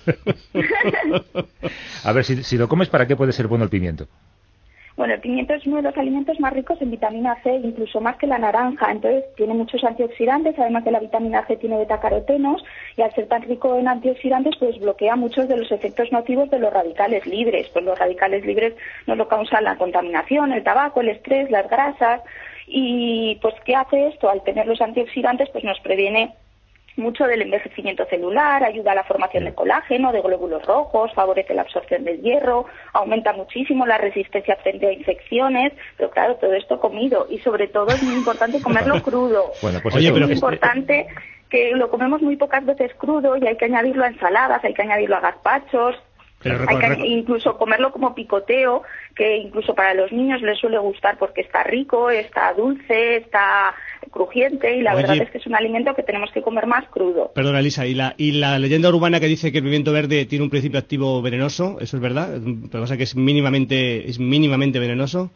[2.03, 4.07] A ver, si, si lo comes, ¿para qué puede ser bueno el pimiento?
[4.99, 8.17] Bueno, el pimiento es uno de los alimentos más ricos en vitamina C, incluso más
[8.17, 8.91] que la naranja.
[8.91, 12.61] Entonces, tiene muchos antioxidantes, además de la vitamina C tiene betacarotenos,
[12.97, 16.59] y al ser tan rico en antioxidantes, pues bloquea muchos de los efectos nocivos de
[16.59, 17.69] los radicales libres.
[17.69, 18.73] Pues los radicales libres
[19.07, 22.21] nos lo causan la contaminación, el tabaco, el estrés, las grasas.
[22.67, 24.29] Y pues, ¿qué hace esto?
[24.29, 26.33] Al tener los antioxidantes, pues nos previene
[26.99, 31.63] mucho del envejecimiento celular, ayuda a la formación de colágeno, de glóbulos rojos, favorece la
[31.63, 37.25] absorción del hierro, aumenta muchísimo la resistencia frente a infecciones, pero claro, todo esto comido
[37.29, 39.51] y sobre todo es muy importante comerlo crudo.
[39.61, 41.07] Bueno, pues Oye, esto- pero- es esto- importante
[41.49, 44.83] que lo comemos muy pocas veces crudo y hay que añadirlo a ensaladas, hay que
[44.83, 45.95] añadirlo a gazpachos,
[46.41, 48.83] Pero hay que incluso comerlo como picoteo,
[49.15, 53.75] que incluso para los niños les suele gustar porque está rico, está dulce, está
[54.11, 55.01] crujiente y la Oye.
[55.01, 57.31] verdad es que es un alimento que tenemos que comer más crudo.
[57.33, 60.45] Perdona, Elisa, ¿y la, ¿y la leyenda urbana que dice que el pimiento verde tiene
[60.45, 61.77] un principio activo venenoso?
[61.81, 62.37] ¿Eso es verdad?
[62.37, 65.31] Lo que pasa es que es mínimamente, es mínimamente venenoso.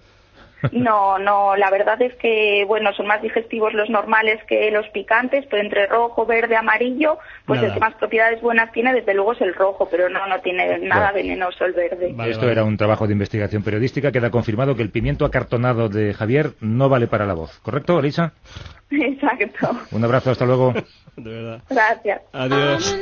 [0.72, 5.46] No, no, la verdad es que, bueno, son más digestivos los normales que los picantes,
[5.50, 7.68] pero entre rojo, verde, amarillo, pues Nada.
[7.68, 10.80] el que más propiedades buenas tiene, desde luego, es el rojo, pero no, no tiene
[10.80, 11.28] nada Bueno.
[11.28, 12.12] venenoso el verde.
[12.14, 12.54] Vale, Esto vale.
[12.54, 14.12] era un trabajo de investigación periodística.
[14.12, 17.60] Queda confirmado que el pimiento acartonado de Javier no vale para la voz.
[17.60, 18.34] ¿Correcto, Elisa?
[18.92, 19.72] Exacto.
[19.92, 20.74] Un abrazo, hasta luego.
[21.16, 21.62] De verdad.
[21.70, 22.22] Gracias.
[22.34, 22.98] Adiós.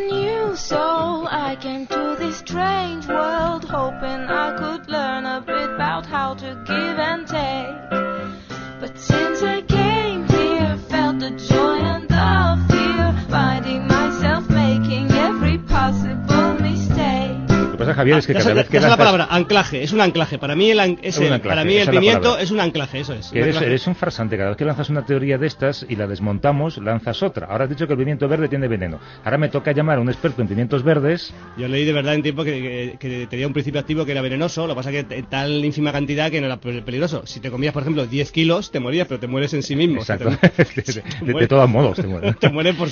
[17.91, 20.37] Pasa, Javier, es que cada vez que sé la lanzas- palabra, anclaje, es un anclaje.
[20.37, 23.13] Para mí el, an- es el- anclaje, para mí el pimiento es un anclaje, eso
[23.13, 23.31] es.
[23.33, 23.65] Eres, anclaje.
[23.67, 27.21] eres un farsante, cada vez que lanzas una teoría de estas y la desmontamos, lanzas
[27.23, 27.47] otra.
[27.47, 28.99] Ahora has dicho que el pimiento verde tiene veneno.
[29.23, 31.33] Ahora me toca llamar a un experto en pimientos verdes.
[31.57, 34.21] Yo leí de verdad en tiempo que, que- que tenía un principio activo que era
[34.21, 37.23] venenoso, lo que pasa que tal ínfima cantidad que no era pe- peligroso.
[37.25, 40.01] Si te comías, por ejemplo, 10 kilos, te morías, pero te mueres en sí mismo.
[40.01, 40.29] Exacto.
[40.29, 40.61] Te-
[41.21, 42.35] De- de- de todos modos, te mueres.
[42.39, 42.89] te mueres por,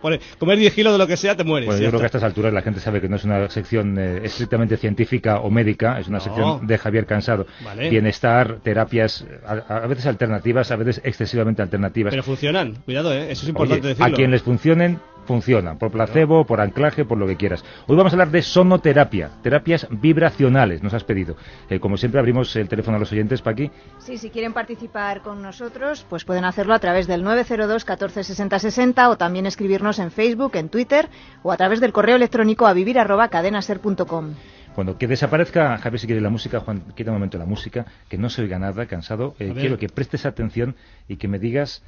[0.00, 1.66] por- comer 10 kilos de lo que sea, te mueres.
[1.66, 3.96] Bueno, yo creo que a estas alturas la gente sabe que no es una sección
[3.98, 6.24] eh, estrictamente científica o médica, es una No.
[6.24, 7.46] sección de Javier Cansado.
[7.64, 7.90] Vale.
[7.90, 12.12] Bienestar, terapias, a, a veces alternativas, a veces excesivamente alternativas.
[12.12, 13.30] Pero funcionan, cuidado, ¿eh?
[13.30, 14.16] eso es Oye, importante a decirlo.
[14.16, 14.98] quien les funcionen,
[15.28, 17.62] funcionan, por placebo, por anclaje, por lo que quieras.
[17.86, 21.36] Hoy vamos a hablar de sonoterapia, terapias vibracionales, nos has pedido.
[21.68, 23.70] Eh, como siempre abrimos el teléfono a los oyentes, Paqui.
[23.98, 28.58] Sí, si quieren participar con nosotros, pues pueden hacerlo a través del 902 14 60
[28.58, 31.10] 60 o también escribirnos en Facebook, en Twitter
[31.42, 34.34] o a través del correo electrónico a vivir arroba cadenaser.com.
[34.74, 38.16] Cuando que desaparezca, Javier, si quiere la música, Juan, quita un momento la música, que
[38.16, 39.34] no se oiga nada, cansado.
[39.38, 41.82] Eh, quiero que prestes atención y que me digas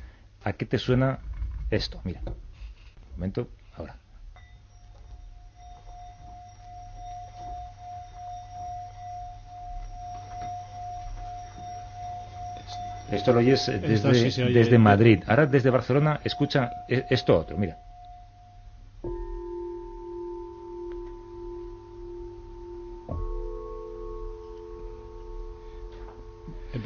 [0.45, 1.21] a qué te suena
[1.71, 2.01] esto.
[2.05, 2.21] Mira,
[3.21, 3.95] momento, ahora.
[13.11, 14.55] Esto lo oyes eh, desde, sí se oye.
[14.55, 15.23] desde Madrid.
[15.27, 17.77] Ahora desde Barcelona, escucha eh, esto otro, mira.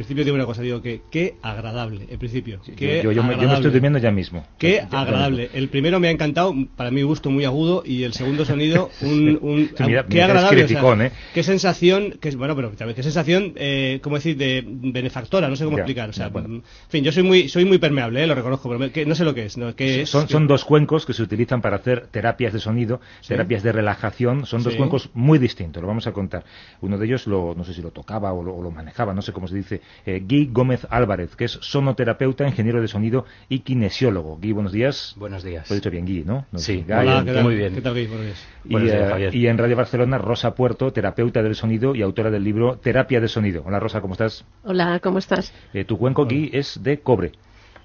[0.04, 2.60] Principio digo una cosa, digo que qué agradable, en principio.
[2.76, 3.54] qué Yo, me, yo me agradable.
[3.54, 4.46] estoy durmiendo ya mismo.
[4.58, 5.50] Qué Ya- ya agradable.
[5.54, 9.38] El primero me ha encantado, para mi gusto muy agudo, y el segundo sonido, un,
[9.40, 10.56] un- Sí, mira, qué mira, agradable.
[10.64, 11.12] o sea, criticón, ¿eh?
[11.32, 15.76] Qué sensación, que bueno, pero qué sensación, eh, ¿cómo decir?, de benefactora, no sé cómo
[15.76, 16.10] Ya, explicar.
[16.10, 16.56] O sea, bueno.
[16.56, 19.14] en fin, yo soy muy, soy muy permeable, eh, lo reconozco, pero me- que no
[19.14, 19.56] sé lo que es.
[19.56, 19.74] ¿no?
[19.74, 23.62] Que es- son, son dos cuencos que se utilizan para hacer terapias de sonido, terapias
[23.62, 24.46] de relajación.
[24.46, 26.44] Son dos cuencos muy distintos, lo vamos a contar.
[26.80, 29.22] Uno de ellos, lo, no sé si lo tocaba o lo, o lo manejaba, no
[29.22, 33.60] sé cómo se dice, eh, Guy Gómez Álvarez, que es sonoterapeuta, ingeniero de sonido y
[33.60, 34.38] kinesiólogo.
[34.40, 35.14] Guy, buenos días.
[35.16, 35.68] Buenos días.
[35.68, 36.46] Lo he dicho bien, Guy, ¿no?
[36.52, 36.84] No Sí.
[36.86, 37.42] Guy, Hola, ¿qué tal?
[37.44, 37.74] muy bien.
[37.74, 38.06] ¿Qué tal, Guy?
[38.06, 38.46] Buenos días.
[38.64, 39.34] Y, Buenos días, eh, Javier.
[39.34, 43.28] y en Radio Barcelona, Rosa Puerto, terapeuta del sonido y autora del libro Terapia de
[43.28, 43.62] Sonido.
[43.66, 44.44] Hola, Rosa, ¿cómo estás?
[44.64, 45.52] Hola, ¿cómo estás?
[45.72, 47.32] Eh, tu cuenco, Guy, es de cobre.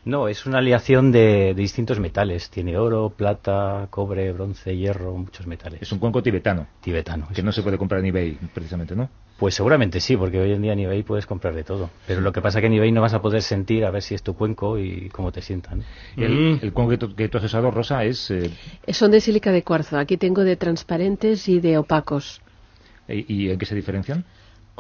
[0.06, 2.50] No, es una aleación de, de distintos metales.
[2.50, 5.82] Tiene oro, plata, cobre, bronce, hierro, muchos metales.
[5.82, 7.28] Es un cuenco tibetano, tibetano.
[7.34, 9.10] que no se puede comprar en eBay, precisamente, ¿no?
[9.38, 11.90] Pues seguramente sí, porque hoy en día en eBay puedes comprar de todo.
[12.08, 14.16] Pero lo que pasa que en eBay no vas a poder sentir a ver si
[14.16, 15.84] es tu cuenco y cómo te sientan.
[16.18, 16.60] El, Mm.
[16.62, 18.32] el cuenco que tú, que tú has usado, Rosa, es...
[18.32, 18.52] eh,
[18.90, 19.98] Son de sílica de cuarzo.
[19.98, 22.42] Aquí tengo de transparentes y de opacos.
[23.08, 24.24] ¿Y y en qué se diferencian?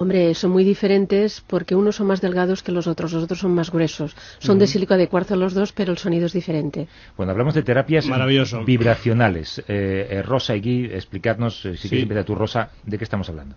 [0.01, 3.53] Hombre, son muy diferentes porque unos son más delgados que los otros, los otros son
[3.53, 4.15] más gruesos.
[4.39, 6.88] Son de sílica de cuarzo los dos, pero el sonido es diferente.
[7.17, 8.63] Bueno, hablamos de terapias Maravilloso.
[8.63, 9.59] vibracionales.
[9.67, 11.89] Eh, eh, Rosa y Guy, explicadnos, eh, si Sí.
[11.89, 13.55] quieres empezar tú, Rosa, ¿de qué estamos hablando?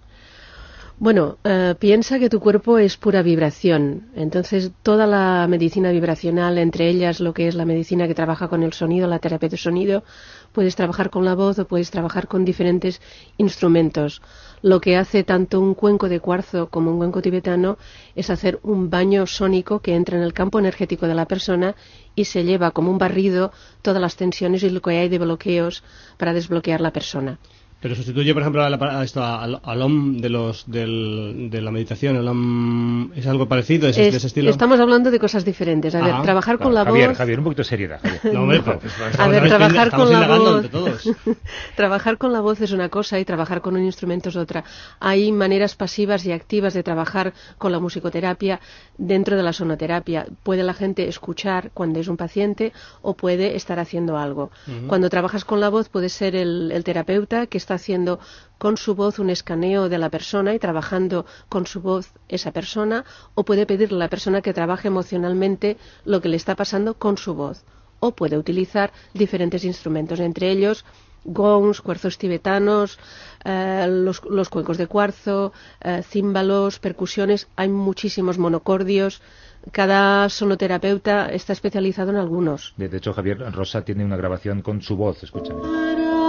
[0.99, 4.09] Bueno, eh, piensa que tu cuerpo es pura vibración.
[4.15, 8.63] Entonces, toda la medicina vibracional, entre ellas lo que es la medicina que trabaja con
[8.63, 10.05] el sonido, la terapia de sonido,
[10.53, 13.01] puedes trabajar con la voz o puedes trabajar con diferentes
[13.37, 14.23] instrumentos.
[14.61, 17.79] Lo que hace tanto un cuenco de cuarzo como un cuenco tibetano
[18.15, 21.75] es hacer un baño sónico que entra en el campo energético de la persona
[22.15, 23.51] y se lleva como un barrido
[23.83, 25.83] todas las tensiones y lo que hay de bloqueos
[26.17, 27.39] para desbloquear la persona.
[27.83, 31.61] Pero sustituye, por ejemplo, a, la- a esto, al, al OM de, los, del, de
[31.61, 32.15] la meditación.
[32.17, 34.51] El OM, ¿Es algo parecido de ese, Es- de ese estilo?
[34.51, 35.93] Estamos hablando de cosas diferentes.
[35.97, 37.19] A ver, Ah, trabajar con la Javier, voz.
[37.19, 38.01] Javier, un poquito de seriedad.
[38.01, 38.35] Javier.
[38.35, 40.71] No, pues, pues, A estamos- ver, trabajar con la voz.
[40.71, 41.11] todos.
[41.77, 44.65] trabajar con la voz es una cosa y trabajar con un instrumento es otra.
[45.01, 48.61] Hay maneras pasivas y activas de trabajar con la musicoterapia
[48.99, 50.27] dentro de la sonoterapia.
[50.43, 54.51] Puede la gente escuchar cuando es un paciente o puede estar haciendo algo.
[54.87, 58.21] Cuando trabajas con la voz puede ser el, el terapeuta que está haciendo
[58.59, 63.05] con su voz un escaneo de la persona y trabajando con su voz esa persona
[63.35, 67.19] o puede pedirle a la persona que trabaje emocionalmente lo que le está pasando con
[67.19, 67.65] su voz
[68.01, 70.85] o puede utilizar diferentes instrumentos, entre ellos
[71.25, 72.99] gongs, cuarzos tibetanos,
[73.45, 79.23] eh, los, los cuencos de cuarzo, eh, címbalos, percusiones, hay muchísimos monocordios.
[79.71, 82.75] Cada sonoterapeuta está especializado en algunos.
[82.77, 86.22] De de hecho, Javier, Rosa tiene una grabación con su voz, escúchame.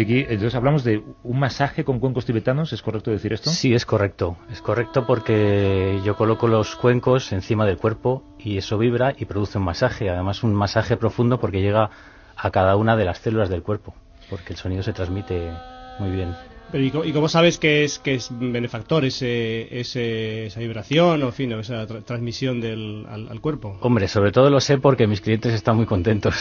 [0.00, 3.50] Entonces hablamos de un masaje con cuencos tibetanos, ¿es correcto decir esto?
[3.50, 4.36] Sí, es correcto.
[4.50, 9.58] Es correcto porque yo coloco los cuencos encima del cuerpo y eso vibra y produce
[9.58, 10.10] un masaje.
[10.10, 11.90] Además, un masaje profundo porque llega
[12.36, 13.94] a cada una de las células del cuerpo.
[14.30, 15.50] Porque el sonido se transmite
[15.98, 16.34] muy bien.
[16.74, 21.22] Pero ¿y cómo, y cómo sabes que es que es benefactor ese, ese- esa vibración
[21.22, 23.78] o en fin, o esa tra- transmisión del, al, al cuerpo?
[23.80, 26.34] Hombre, sobre todo lo sé porque mis clientes están muy contentos.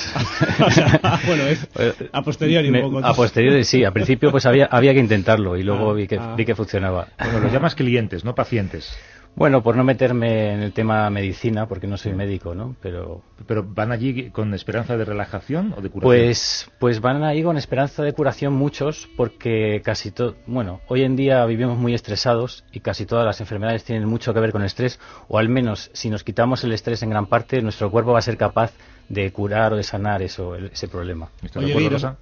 [0.66, 1.68] O sea, bueno, es
[2.12, 3.06] a posteriori un poco.
[3.06, 6.18] A posteriori sí, al principio pues había, había que intentarlo y luego Ah, vi, que,
[6.18, 6.34] ah.
[6.36, 7.10] vi que funcionaba.
[7.20, 8.92] Bueno, los llamas clientes, no pacientes.
[9.36, 12.76] Bueno, por no meterme en el tema medicina, porque no soy médico, ¿no?
[12.82, 16.02] Pero ¿Pero van allí con esperanza de relajación o de curación?
[16.02, 21.16] Pues, pues van ahí con esperanza de curación muchos, porque casi todo, bueno, hoy en
[21.16, 24.68] día vivimos muy estresados y casi todas las enfermedades tienen mucho que ver con el
[24.68, 28.20] estrés, o al menos si nos quitamos el estrés en gran parte, nuestro cuerpo va
[28.20, 28.72] a ser capaz
[29.10, 31.30] de curar o de sanar eso, el- ese problema.
[31.42, 32.18] ¿Estás Oye, de acuerdo, Rosa?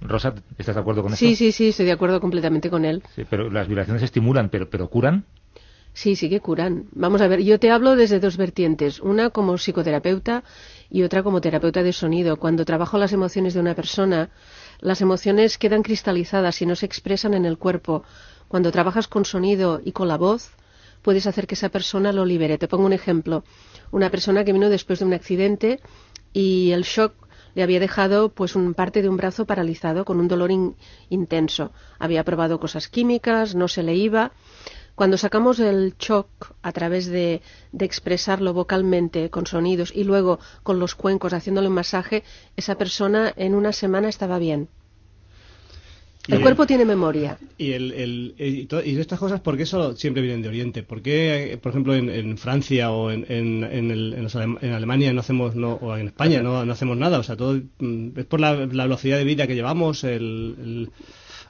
[0.00, 1.38] Rosa, ¿estás de acuerdo con Sí, esto?
[1.38, 3.02] sí, sí, estoy de acuerdo completamente con él.
[3.14, 5.24] Sí, pero las vibraciones estimulan, pero, pero curan.
[6.00, 6.74] Sí, sí que curan.
[6.92, 9.00] Vamos a ver, yo te hablo desde dos vertientes.
[9.00, 10.44] Una como psicoterapeuta
[10.90, 12.36] y otra como terapeuta de sonido.
[12.36, 14.30] Cuando trabajo las emociones de una persona,
[14.80, 18.04] las emociones quedan cristalizadas y no se expresan en el cuerpo.
[18.48, 20.50] Cuando trabajas con sonido y con la voz,
[21.02, 22.58] puedes hacer que esa persona lo libere.
[22.58, 23.42] Te pongo un ejemplo.
[23.90, 25.80] Una persona que vino después de un accidente
[26.32, 27.12] y el shock
[27.54, 30.76] le había dejado pues un parte de un brazo paralizado con un dolor in-
[31.08, 31.72] intenso.
[31.98, 34.30] Había probado cosas químicas, no se le iba.
[34.98, 36.28] Cuando sacamos el shock
[36.60, 41.74] a través de, de expresarlo vocalmente con sonidos y luego con los cuencos haciéndole un
[41.74, 42.24] masaje,
[42.56, 44.66] esa persona en una semana estaba bien.
[46.26, 47.38] El Y- cuerpo tiene memoria.
[47.58, 50.82] Y, el, el- y, to- y estas cosas, ¿por qué solo siempre vienen de Oriente?
[50.82, 54.34] ¿Por qué, eh, por ejemplo, en, en Francia o en, en, en el- en los
[54.34, 57.20] en Alemania no hacemos, no, o en España no, no hacemos nada?
[57.20, 60.90] O sea, todo mm, es por la, la velocidad de vida que llevamos, el-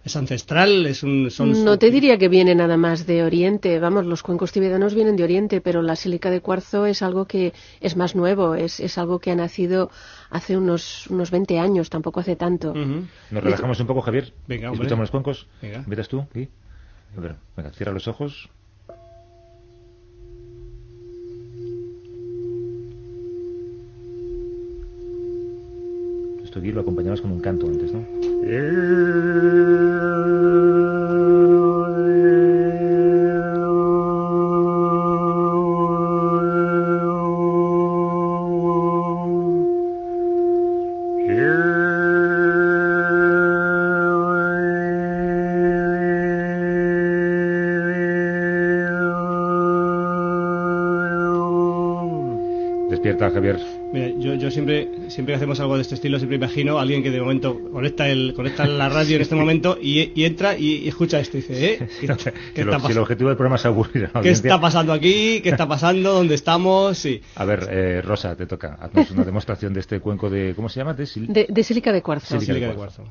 [0.09, 1.31] es ancestral, es un...
[1.31, 3.79] Son, No te diría que viene nada más de Oriente.
[3.79, 7.53] Vamos, los cuencos tibetanos vienen de Oriente, pero la sílica de cuarzo es algo que
[7.81, 9.90] es más nuevo, es, es algo que ha nacido
[10.31, 12.75] hace unos, unos 20 años, tampoco hace tanto.
[12.75, 14.33] Nos relajamos un poco, Javier.
[14.47, 14.85] Venga, hombre.
[14.85, 15.47] Escuchamos los cuencos.
[15.62, 15.79] Venga.
[15.79, 16.27] ¿Empiezas tú?
[16.33, 16.49] ¿Sí?
[17.16, 18.49] A ver, venga, cierra los ojos.
[26.42, 28.17] Esto aquí lo acompañamos con un canto antes, ¿no?
[52.88, 53.78] Despierta, Javier.
[53.92, 57.03] Mira, yo, yo siempre, siempre que hacemos algo de este estilo, siempre imagino a alguien
[57.03, 60.83] que de momento conecta el, conecta la radio en este momento y, y entra y,
[60.85, 61.79] y escucha esto y dice, ¿eh?
[61.79, 62.18] ¿Qué, qué Si, está lo-
[62.55, 63.03] si el pasando?
[63.03, 64.48] objetivo del programa es aburrir a la ¿Qué audiencia.
[64.51, 65.40] está pasando aquí?
[65.42, 66.12] ¿Qué está pasando?
[66.12, 66.98] ¿Dónde estamos?
[66.98, 67.22] Sí.
[67.37, 68.74] A ver, eh, Rosa, te toca.
[68.79, 70.53] Haznos una demostración de este cuenco de...
[70.55, 70.92] ¿Cómo se llama?
[70.92, 72.27] De sil- De, de sílica de cuarzo.
[72.27, 73.05] Sílica de Sílica de cuarzo.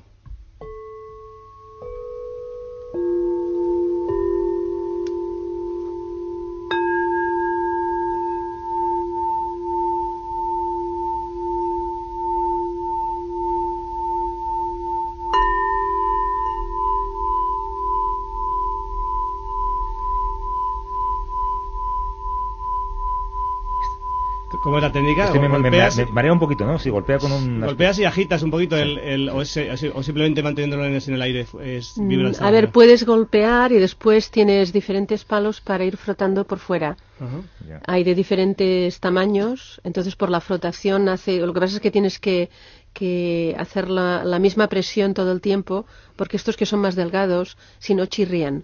[24.92, 24.94] Cuarzo.
[24.94, 25.26] ¿Cómo es la técnica?
[25.26, 25.98] Es que me, me- me- ¿Golpeas?
[25.98, 26.80] me marea un poquito, ¿no?
[26.80, 27.62] Si golpea con un...
[27.62, 31.22] Golpeas y agitas un poquito el, el- o, ese- o simplemente manteniéndolo en, en el
[31.22, 36.46] aire es Mm, A ver, puedes golpear y después tienes diferentes palos para ir frotando
[36.46, 36.98] por fuera.
[37.20, 37.82] Ajá.
[37.88, 41.40] Hay de diferentes tamaños, entonces por la frotación hace.
[41.40, 42.50] Lo que pasa es que tienes que,
[42.94, 47.58] que hacer la, la misma presión todo el tiempo, porque estos que son más delgados,
[47.80, 48.64] si no chirrían.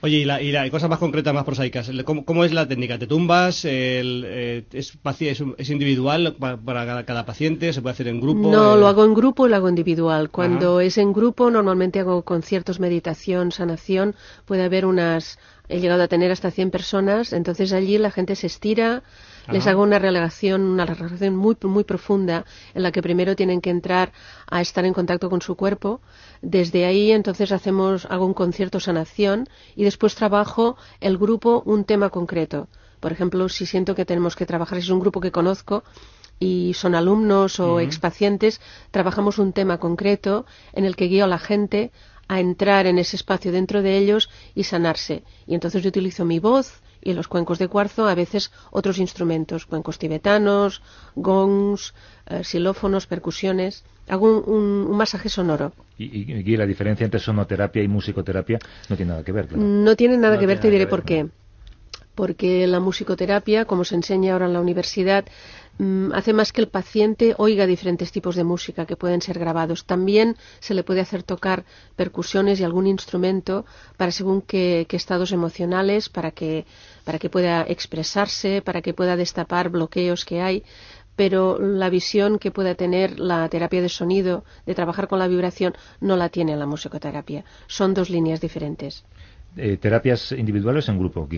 [0.00, 1.90] Oye, y, la, y la- y cosas más concretas, más prosaicas.
[2.04, 2.98] ¿Cómo, cómo es la técnica?
[2.98, 3.64] ¿Te tumbas?
[3.64, 7.72] El, eh, es, es, es individual pa- para, cada, cada paciente?
[7.72, 8.50] ¿Se puede hacer en grupo?
[8.50, 10.30] No, Eh, lo hago en grupo y lo hago individual.
[10.30, 14.14] Cuando es en grupo, normalmente hago conciertos, meditación, sanación.
[14.44, 15.38] Puede haber unas.
[15.68, 19.02] He llegado a tener hasta 100 personas, entonces allí la gente se estira.
[19.50, 23.70] Les hago una relajación, una relajación muy, muy profunda, en la que primero tienen que
[23.70, 24.12] entrar
[24.50, 26.00] a estar en contacto con su cuerpo.
[26.42, 32.10] Desde ahí, entonces, hacemos, hago un concierto sanación y después trabajo el grupo un tema
[32.10, 32.68] concreto.
[33.00, 35.82] Por ejemplo, si siento que tenemos que trabajar, si es un grupo que conozco,
[36.38, 37.78] y son alumnos o Ujú.
[37.80, 41.92] expacientes, trabajamos un tema concreto en el que guío a la gente
[42.28, 45.22] a entrar en ese espacio dentro de ellos y sanarse.
[45.46, 48.98] Y entonces yo utilizo mi voz y en los cuencos de cuarzo a veces otros
[48.98, 50.82] instrumentos, cuencos tibetanos,
[51.16, 51.94] gongs,
[52.26, 53.84] eh, xilófonos, percusiones.
[54.08, 55.72] Hago un, un- un masaje sonoro.
[55.98, 59.62] Y, y- y la diferencia entre sonoterapia y musicoterapia no tiene nada que ver, claro.
[59.62, 61.26] No tiene nada No que ver, te diré por qué.
[62.14, 65.24] Porque la musicoterapia, como se enseña ahora en la universidad,
[66.12, 69.84] hace más que el paciente oiga diferentes tipos de música que pueden ser grabados.
[69.84, 71.64] También se le puede hacer tocar
[71.96, 73.64] percusiones y algún instrumento
[73.96, 76.66] para según qué, estados emocionales, para que,
[77.04, 80.64] para que pueda expresarse, para que pueda destapar bloqueos que hay
[81.14, 85.74] pero la visión que pueda tener la terapia de sonido, de trabajar con la vibración,
[86.00, 87.44] no la tiene la musicoterapia.
[87.66, 89.04] Son dos líneas diferentes.
[89.56, 91.28] Eh, ¿Terapias individuales en grupo?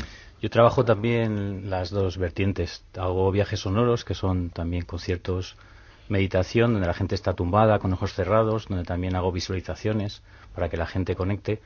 [0.45, 2.85] Yo trabajo también las dos vertientes.
[2.99, 5.57] Hago viajes sonoros, que son también conciertos,
[6.11, 10.23] meditación, donde la gente está tumbada con ojos cerrados, donde también hago visualizaciones
[10.55, 11.63] para que la gente conecte.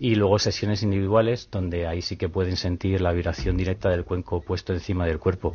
[0.00, 4.40] Y luego sesiones individuales, donde ahí sí que pueden sentir la vibración directa del cuenco
[4.40, 5.54] puesto encima del cuerpo.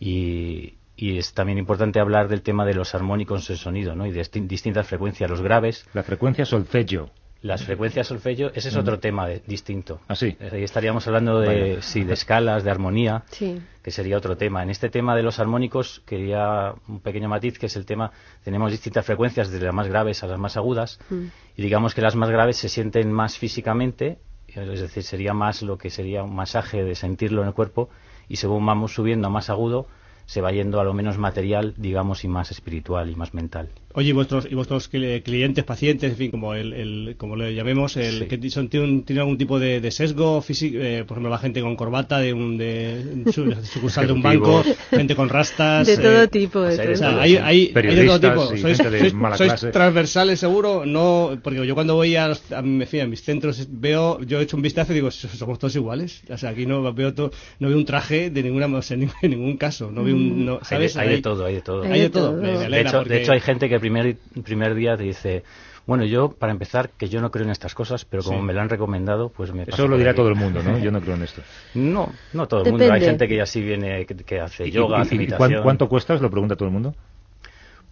[0.00, 4.06] Y, es también importante hablar del tema de los armónicos en sonido, ¿no?
[4.06, 5.86] Y de distin- distintas frecuencias, los graves.
[5.92, 7.10] La frecuencia solfeggio.
[7.42, 10.00] Las frecuencias solfeggio, ese es otro tema de- distinto.
[10.08, 10.36] ¿Ah, sí?
[10.52, 13.60] Ahí estaríamos hablando de, sí, de escalas, de armonía, Sí.
[13.82, 14.62] que sería otro tema.
[14.62, 18.10] En este tema de los armónicos quería un pequeño matiz, que es el tema,
[18.42, 21.24] tenemos distintas frecuencias, desde las más graves a las más agudas, Mm.
[21.56, 24.18] y digamos que las más graves se sienten más físicamente,
[24.48, 27.90] es decir, sería más lo que sería un masaje de sentirlo en el cuerpo,
[28.28, 29.86] y según vamos subiendo a más agudo,
[30.24, 33.68] se va yendo a lo menos material, digamos, y más espiritual y más mental.
[33.98, 37.54] Oye, y vuestros, y vuestros cli- clientes, pacientes, en fin, como el, el- como le
[37.54, 38.26] llamemos, el, Sí.
[38.38, 41.62] que son, tienen, tienen algún tipo de, de sesgo físico, eh, por ejemplo, la gente
[41.62, 45.86] con corbata de un de, su- sucursal de un banco, gente con rastas.
[45.86, 47.14] De todo eh, tipo, de o sea, hay de o sea, todo.
[47.16, 48.46] todo, hay, hay, hay de todo tipo.
[48.56, 52.52] Sois, gente de sois- mala sois transversales seguro, no, porque yo cuando voy a, los-
[52.52, 55.58] a, en fin, a mis centros veo, yo he hecho un vistazo y digo, somos
[55.58, 56.22] todos iguales.
[56.28, 57.30] O sea, aquí no veo to-
[57.60, 59.90] no veo un traje de ninguna, o sea, en ningún- caso.
[59.90, 60.96] No veo un, no, Hay de, ¿sabes?
[60.98, 61.82] hay de todo, hay de todo.
[61.84, 62.32] Hay de todo.
[62.32, 62.42] todo.
[62.42, 65.42] Me- me De hecho, porque- de hecho, hay gente que primer, primer día te dice,
[65.86, 68.44] bueno, yo, para empezar, que yo no creo en estas cosas, pero como Sí.
[68.44, 70.16] me lo han recomendado, pues me Eso lo dirá aquí".
[70.18, 70.76] todo el mundo, ¿no?
[70.84, 71.42] Yo no creo en esto.
[71.74, 72.92] No, no todo el mundo.
[72.92, 75.50] Hay gente que ya sí viene, que, que hace ¿Y- yoga, y- hace y meditación.
[75.52, 76.14] cuán- ¿Cuánto cuesta?
[76.14, 76.94] Os lo pregunta todo el mundo.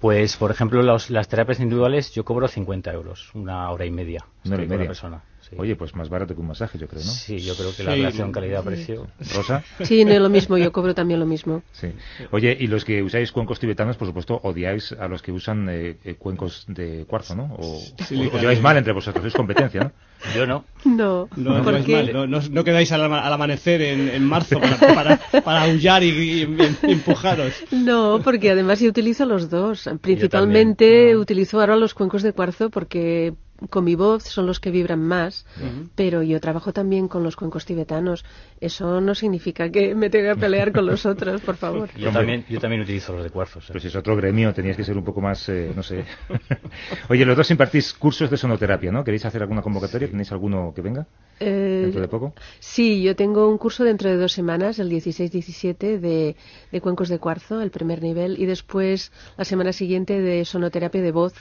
[0.01, 4.25] Pues, por ejemplo, los- las terapias individuales yo cobro 50 euros, una hora y media.
[4.45, 4.87] Una hora y media.
[4.89, 5.23] persona.
[5.49, 5.57] Sí.
[5.59, 7.11] Oye, pues más barato que un masaje, yo creo, ¿no?
[7.11, 7.99] Sí, yo creo que la Sí.
[7.99, 9.07] relación calidad-precio...
[9.35, 9.63] Rosa.
[9.83, 11.63] Sí, no es lo mismo, yo cobro también lo mismo.
[11.73, 11.89] Sí.
[12.31, 15.97] Oye, y los que usáis cuencos tibetanos, por supuesto, odiáis a los que usan eh,
[16.05, 17.55] eh, cuencos de cuarzo, ¿no?
[17.59, 19.93] O, Sí, o- lleváis mal entre vosotros, sois competencia, ¿no?
[20.35, 20.65] Yo no.
[20.85, 21.93] No, No, ¿por no, qué?
[21.93, 25.63] mal, no, no, no quedáis al, ama- al amanecer en, en marzo para, para, para
[25.63, 26.43] aullar y, y-
[26.87, 27.53] y empujaros.
[27.73, 29.89] No, porque además yo utilizo los dos.
[30.01, 33.35] Principalmente utilizo ahora los cuencos de cuarzo porque
[33.71, 35.47] con mi voz son los que vibran más,
[35.95, 38.25] pero yo trabajo también con los cuencos tibetanos.
[38.61, 41.89] Eso no significa que me tenga que pelear con los otros, por favor.
[41.97, 43.61] Yo también, yo también utilizo los de cuarzo.
[43.61, 43.69] o sea.
[43.69, 46.05] Pero si es otro gremio, teníais que ser un poco más, eh, no sé.
[47.09, 49.05] Oye, los dos impartís cursos de sonoterapia, ¿no?
[49.05, 50.09] ¿Queréis hacer alguna convocatoria?
[50.09, 51.07] ¿Tenéis alguno que venga
[51.41, 52.35] Eh, dentro de poco?
[52.61, 56.37] Sí, yo tengo un curso dentro de dos semanas, el 16-17, de,
[56.73, 61.13] de cuencos de cuarzo, el primer nivel, y después la semana siguiente de sonoterapia de
[61.13, 61.35] voz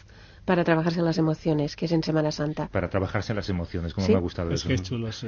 [0.46, 2.68] para trabajarse las emociones, que es en Semana Santa.
[2.72, 4.12] Para trabajarse las emociones, como Sí.
[4.14, 4.68] me ha gustado Es eso.
[4.68, 4.86] que es ¿no?
[4.88, 5.28] chulo, sí.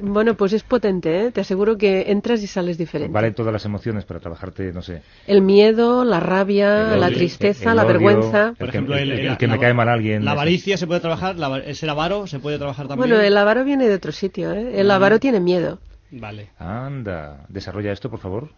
[0.00, 1.30] Bueno, pues es potente, ¿eh?
[1.30, 3.12] te aseguro que entras y sales diferente.
[3.12, 5.02] Valen todas las emociones para trabajarte, no sé.
[5.26, 8.48] El miedo, la rabia, el la tristeza, el la odio, vergüenza.
[8.48, 10.24] El Por que- ejemplo, el- el, el la- que me la- cae mal alguien.
[10.24, 13.08] La avaricia se puede trabajar, la, av- ese avaro se puede trabajar también.
[13.10, 14.80] Bueno, el avaro viene de otro sitio, ¿eh?
[14.80, 15.78] El avaro tiene miedo.
[16.10, 16.48] Vale.
[16.58, 18.48] Anda, desarrolla esto, por favor.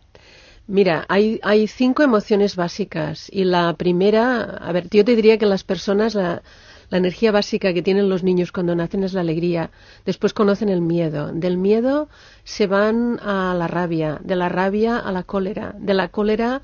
[0.71, 5.45] Mira, hay, hay cinco emociones básicas y la primera, a ver, yo te diría que
[5.45, 6.43] las personas, la,
[6.91, 9.73] la energía básica que tienen los niños cuando nacen es la alegría,
[10.07, 12.09] después conocen el miedo, del miedo
[12.45, 16.63] se van a la rabia, de la rabia a la cólera, de la cólera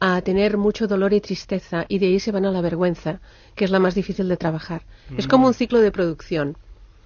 [0.00, 3.20] a tener mucho dolor y tristeza y de ahí se van a la vergüenza,
[3.54, 4.84] que es la más difícil de trabajar.
[5.18, 6.56] Es como un ciclo de producción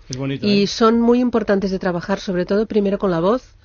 [0.09, 0.47] Es bonito.
[0.47, 0.67] y ¿eh?
[0.69, 3.57] son muy importantes de trabajar, sobre todo primero con la voz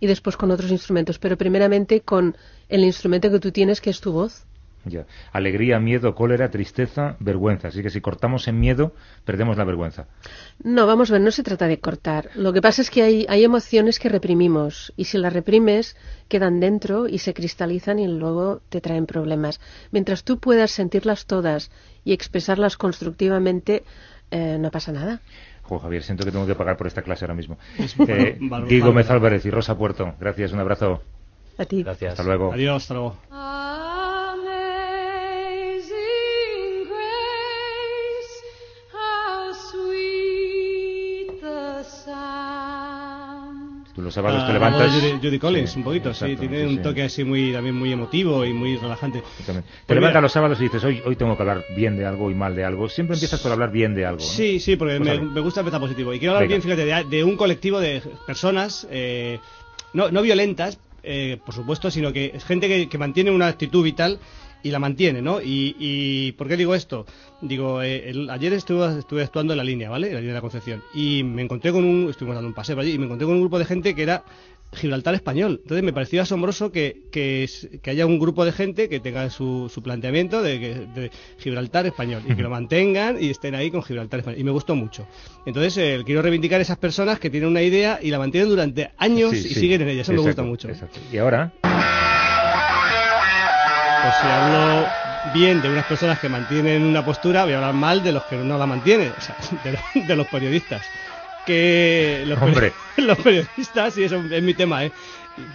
[0.00, 2.36] y después con otros instrumentos, pero primeramente con
[2.68, 4.46] el instrumento que tú tienes, que es tu voz.
[4.86, 5.06] Ya.
[5.32, 7.68] Alegría, miedo, cólera, tristeza, vergüenza.
[7.68, 8.92] Así que si cortamos en miedo,
[9.24, 10.08] perdemos la vergüenza.
[10.62, 12.30] No, vamos a ver, no se trata de cortar.
[12.34, 15.96] Lo que pasa es que hay, hay emociones que reprimimos y si las reprimes
[16.28, 19.58] quedan dentro y se cristalizan y luego te traen problemas.
[19.90, 21.70] Mientras tú puedas sentirlas todas
[22.04, 23.84] y expresarlas constructivamente,
[24.30, 25.22] eh, no pasa nada.
[25.64, 27.58] Jo, Javier, siento que tengo que pagar por esta clase ahora mismo.
[27.78, 31.02] Es Eh, Guy Gómez Álvarez y Rosa Puerto, gracias, un abrazo.
[31.58, 31.82] A ti.
[31.82, 32.12] Gracias.
[32.12, 32.52] Hasta luego.
[32.52, 33.16] Adiós, hasta luego.
[43.94, 44.92] Tú los sábados Ah, te levantas.
[44.92, 46.34] Judy, Judy Collins, un poquito, sí.
[46.36, 46.82] Tiene sí, un sí.
[46.82, 49.18] toque así muy, también muy emotivo y muy relajante.
[49.18, 49.68] Exactamente.
[49.86, 52.28] Te levantas mira, los sábados y dices, hoy, hoy tengo que hablar bien de algo
[52.30, 52.88] y mal de algo.
[52.88, 54.20] Siempre empiezas por hablar bien de algo.
[54.20, 54.26] ¿no?
[54.26, 56.12] Sí, sí, porque Pues me, me gusta empezar positivo.
[56.12, 56.60] Y quiero hablar Venga.
[56.60, 59.38] bien, fíjate, de, de un colectivo de personas, eh,
[59.92, 63.84] no, no violentas, eh, por supuesto, sino que es gente que, que mantiene una actitud
[63.84, 64.18] vital
[64.64, 65.40] y la mantiene, ¿no?
[65.40, 67.06] Y, y ¿por qué digo esto?
[67.40, 70.08] Digo, eh, el- ayer estuve, estuve actuando en la línea, ¿vale?
[70.08, 70.82] En la línea de la Concepción.
[70.94, 73.34] Y me encontré con un, estuvimos dando un paseo por allí, y me encontré con
[73.36, 74.24] un grupo de gente que era
[74.72, 75.60] Gibraltar español.
[75.62, 77.48] Entonces me pareció asombroso que, que,
[77.80, 82.22] que haya un grupo de gente que tenga su, su planteamiento de, de Gibraltar español
[82.28, 84.40] y que lo mantengan y estén ahí con Gibraltar español.
[84.40, 85.06] Y me gustó mucho.
[85.46, 89.30] Entonces eh, quiero reivindicar esas personas que tienen una idea y la mantienen durante años
[89.30, 89.60] Sí, y sí.
[89.60, 90.00] siguen en ella.
[90.02, 90.68] Eso me gusta Exacto, mucho.
[90.70, 90.98] exacto.
[91.12, 91.52] Y ahora,
[94.04, 94.86] Pues si hablo
[95.32, 98.36] bien de unas personas que mantienen una postura, voy a hablar mal de los que
[98.36, 99.34] no la mantienen, o sea,
[99.64, 100.82] de, de los periodistas.
[101.46, 102.72] Que los, peri- Hombre.
[102.98, 104.92] los periodistas, y eso es mi tema, ¿eh?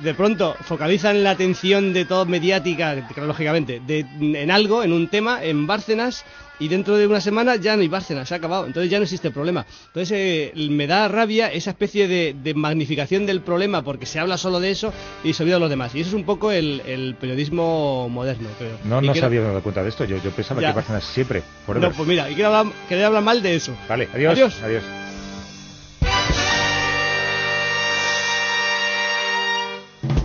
[0.02, 5.44] De pronto focalizan la atención de todo mediática, lógicamente, de, en algo, en un tema,
[5.44, 6.26] en Bárcenas,
[6.62, 9.04] y dentro de una semana ya no hay Bárcenas, se ha acabado, entonces ya no
[9.04, 9.66] existe problema.
[9.88, 14.38] Entonces eh, me da rabia esa especie de, de magnificación del problema porque se habla
[14.38, 14.92] solo de eso
[15.24, 15.96] y se olvida de los demás.
[15.96, 18.78] Y eso es un poco el, el periodismo moderno, creo.
[18.84, 20.04] No, Y no quiero- se había dado cuenta de esto.
[20.04, 20.70] Yo, yo pensaba Ya.
[20.72, 21.42] que Bárcenas siempre.
[21.66, 21.90] forever.
[21.90, 23.74] No, pues mira, y quiero hablar, quería hablar mal de eso.
[23.88, 24.34] Vale, adiós.
[24.34, 24.62] Adiós.
[24.62, 24.84] adiós.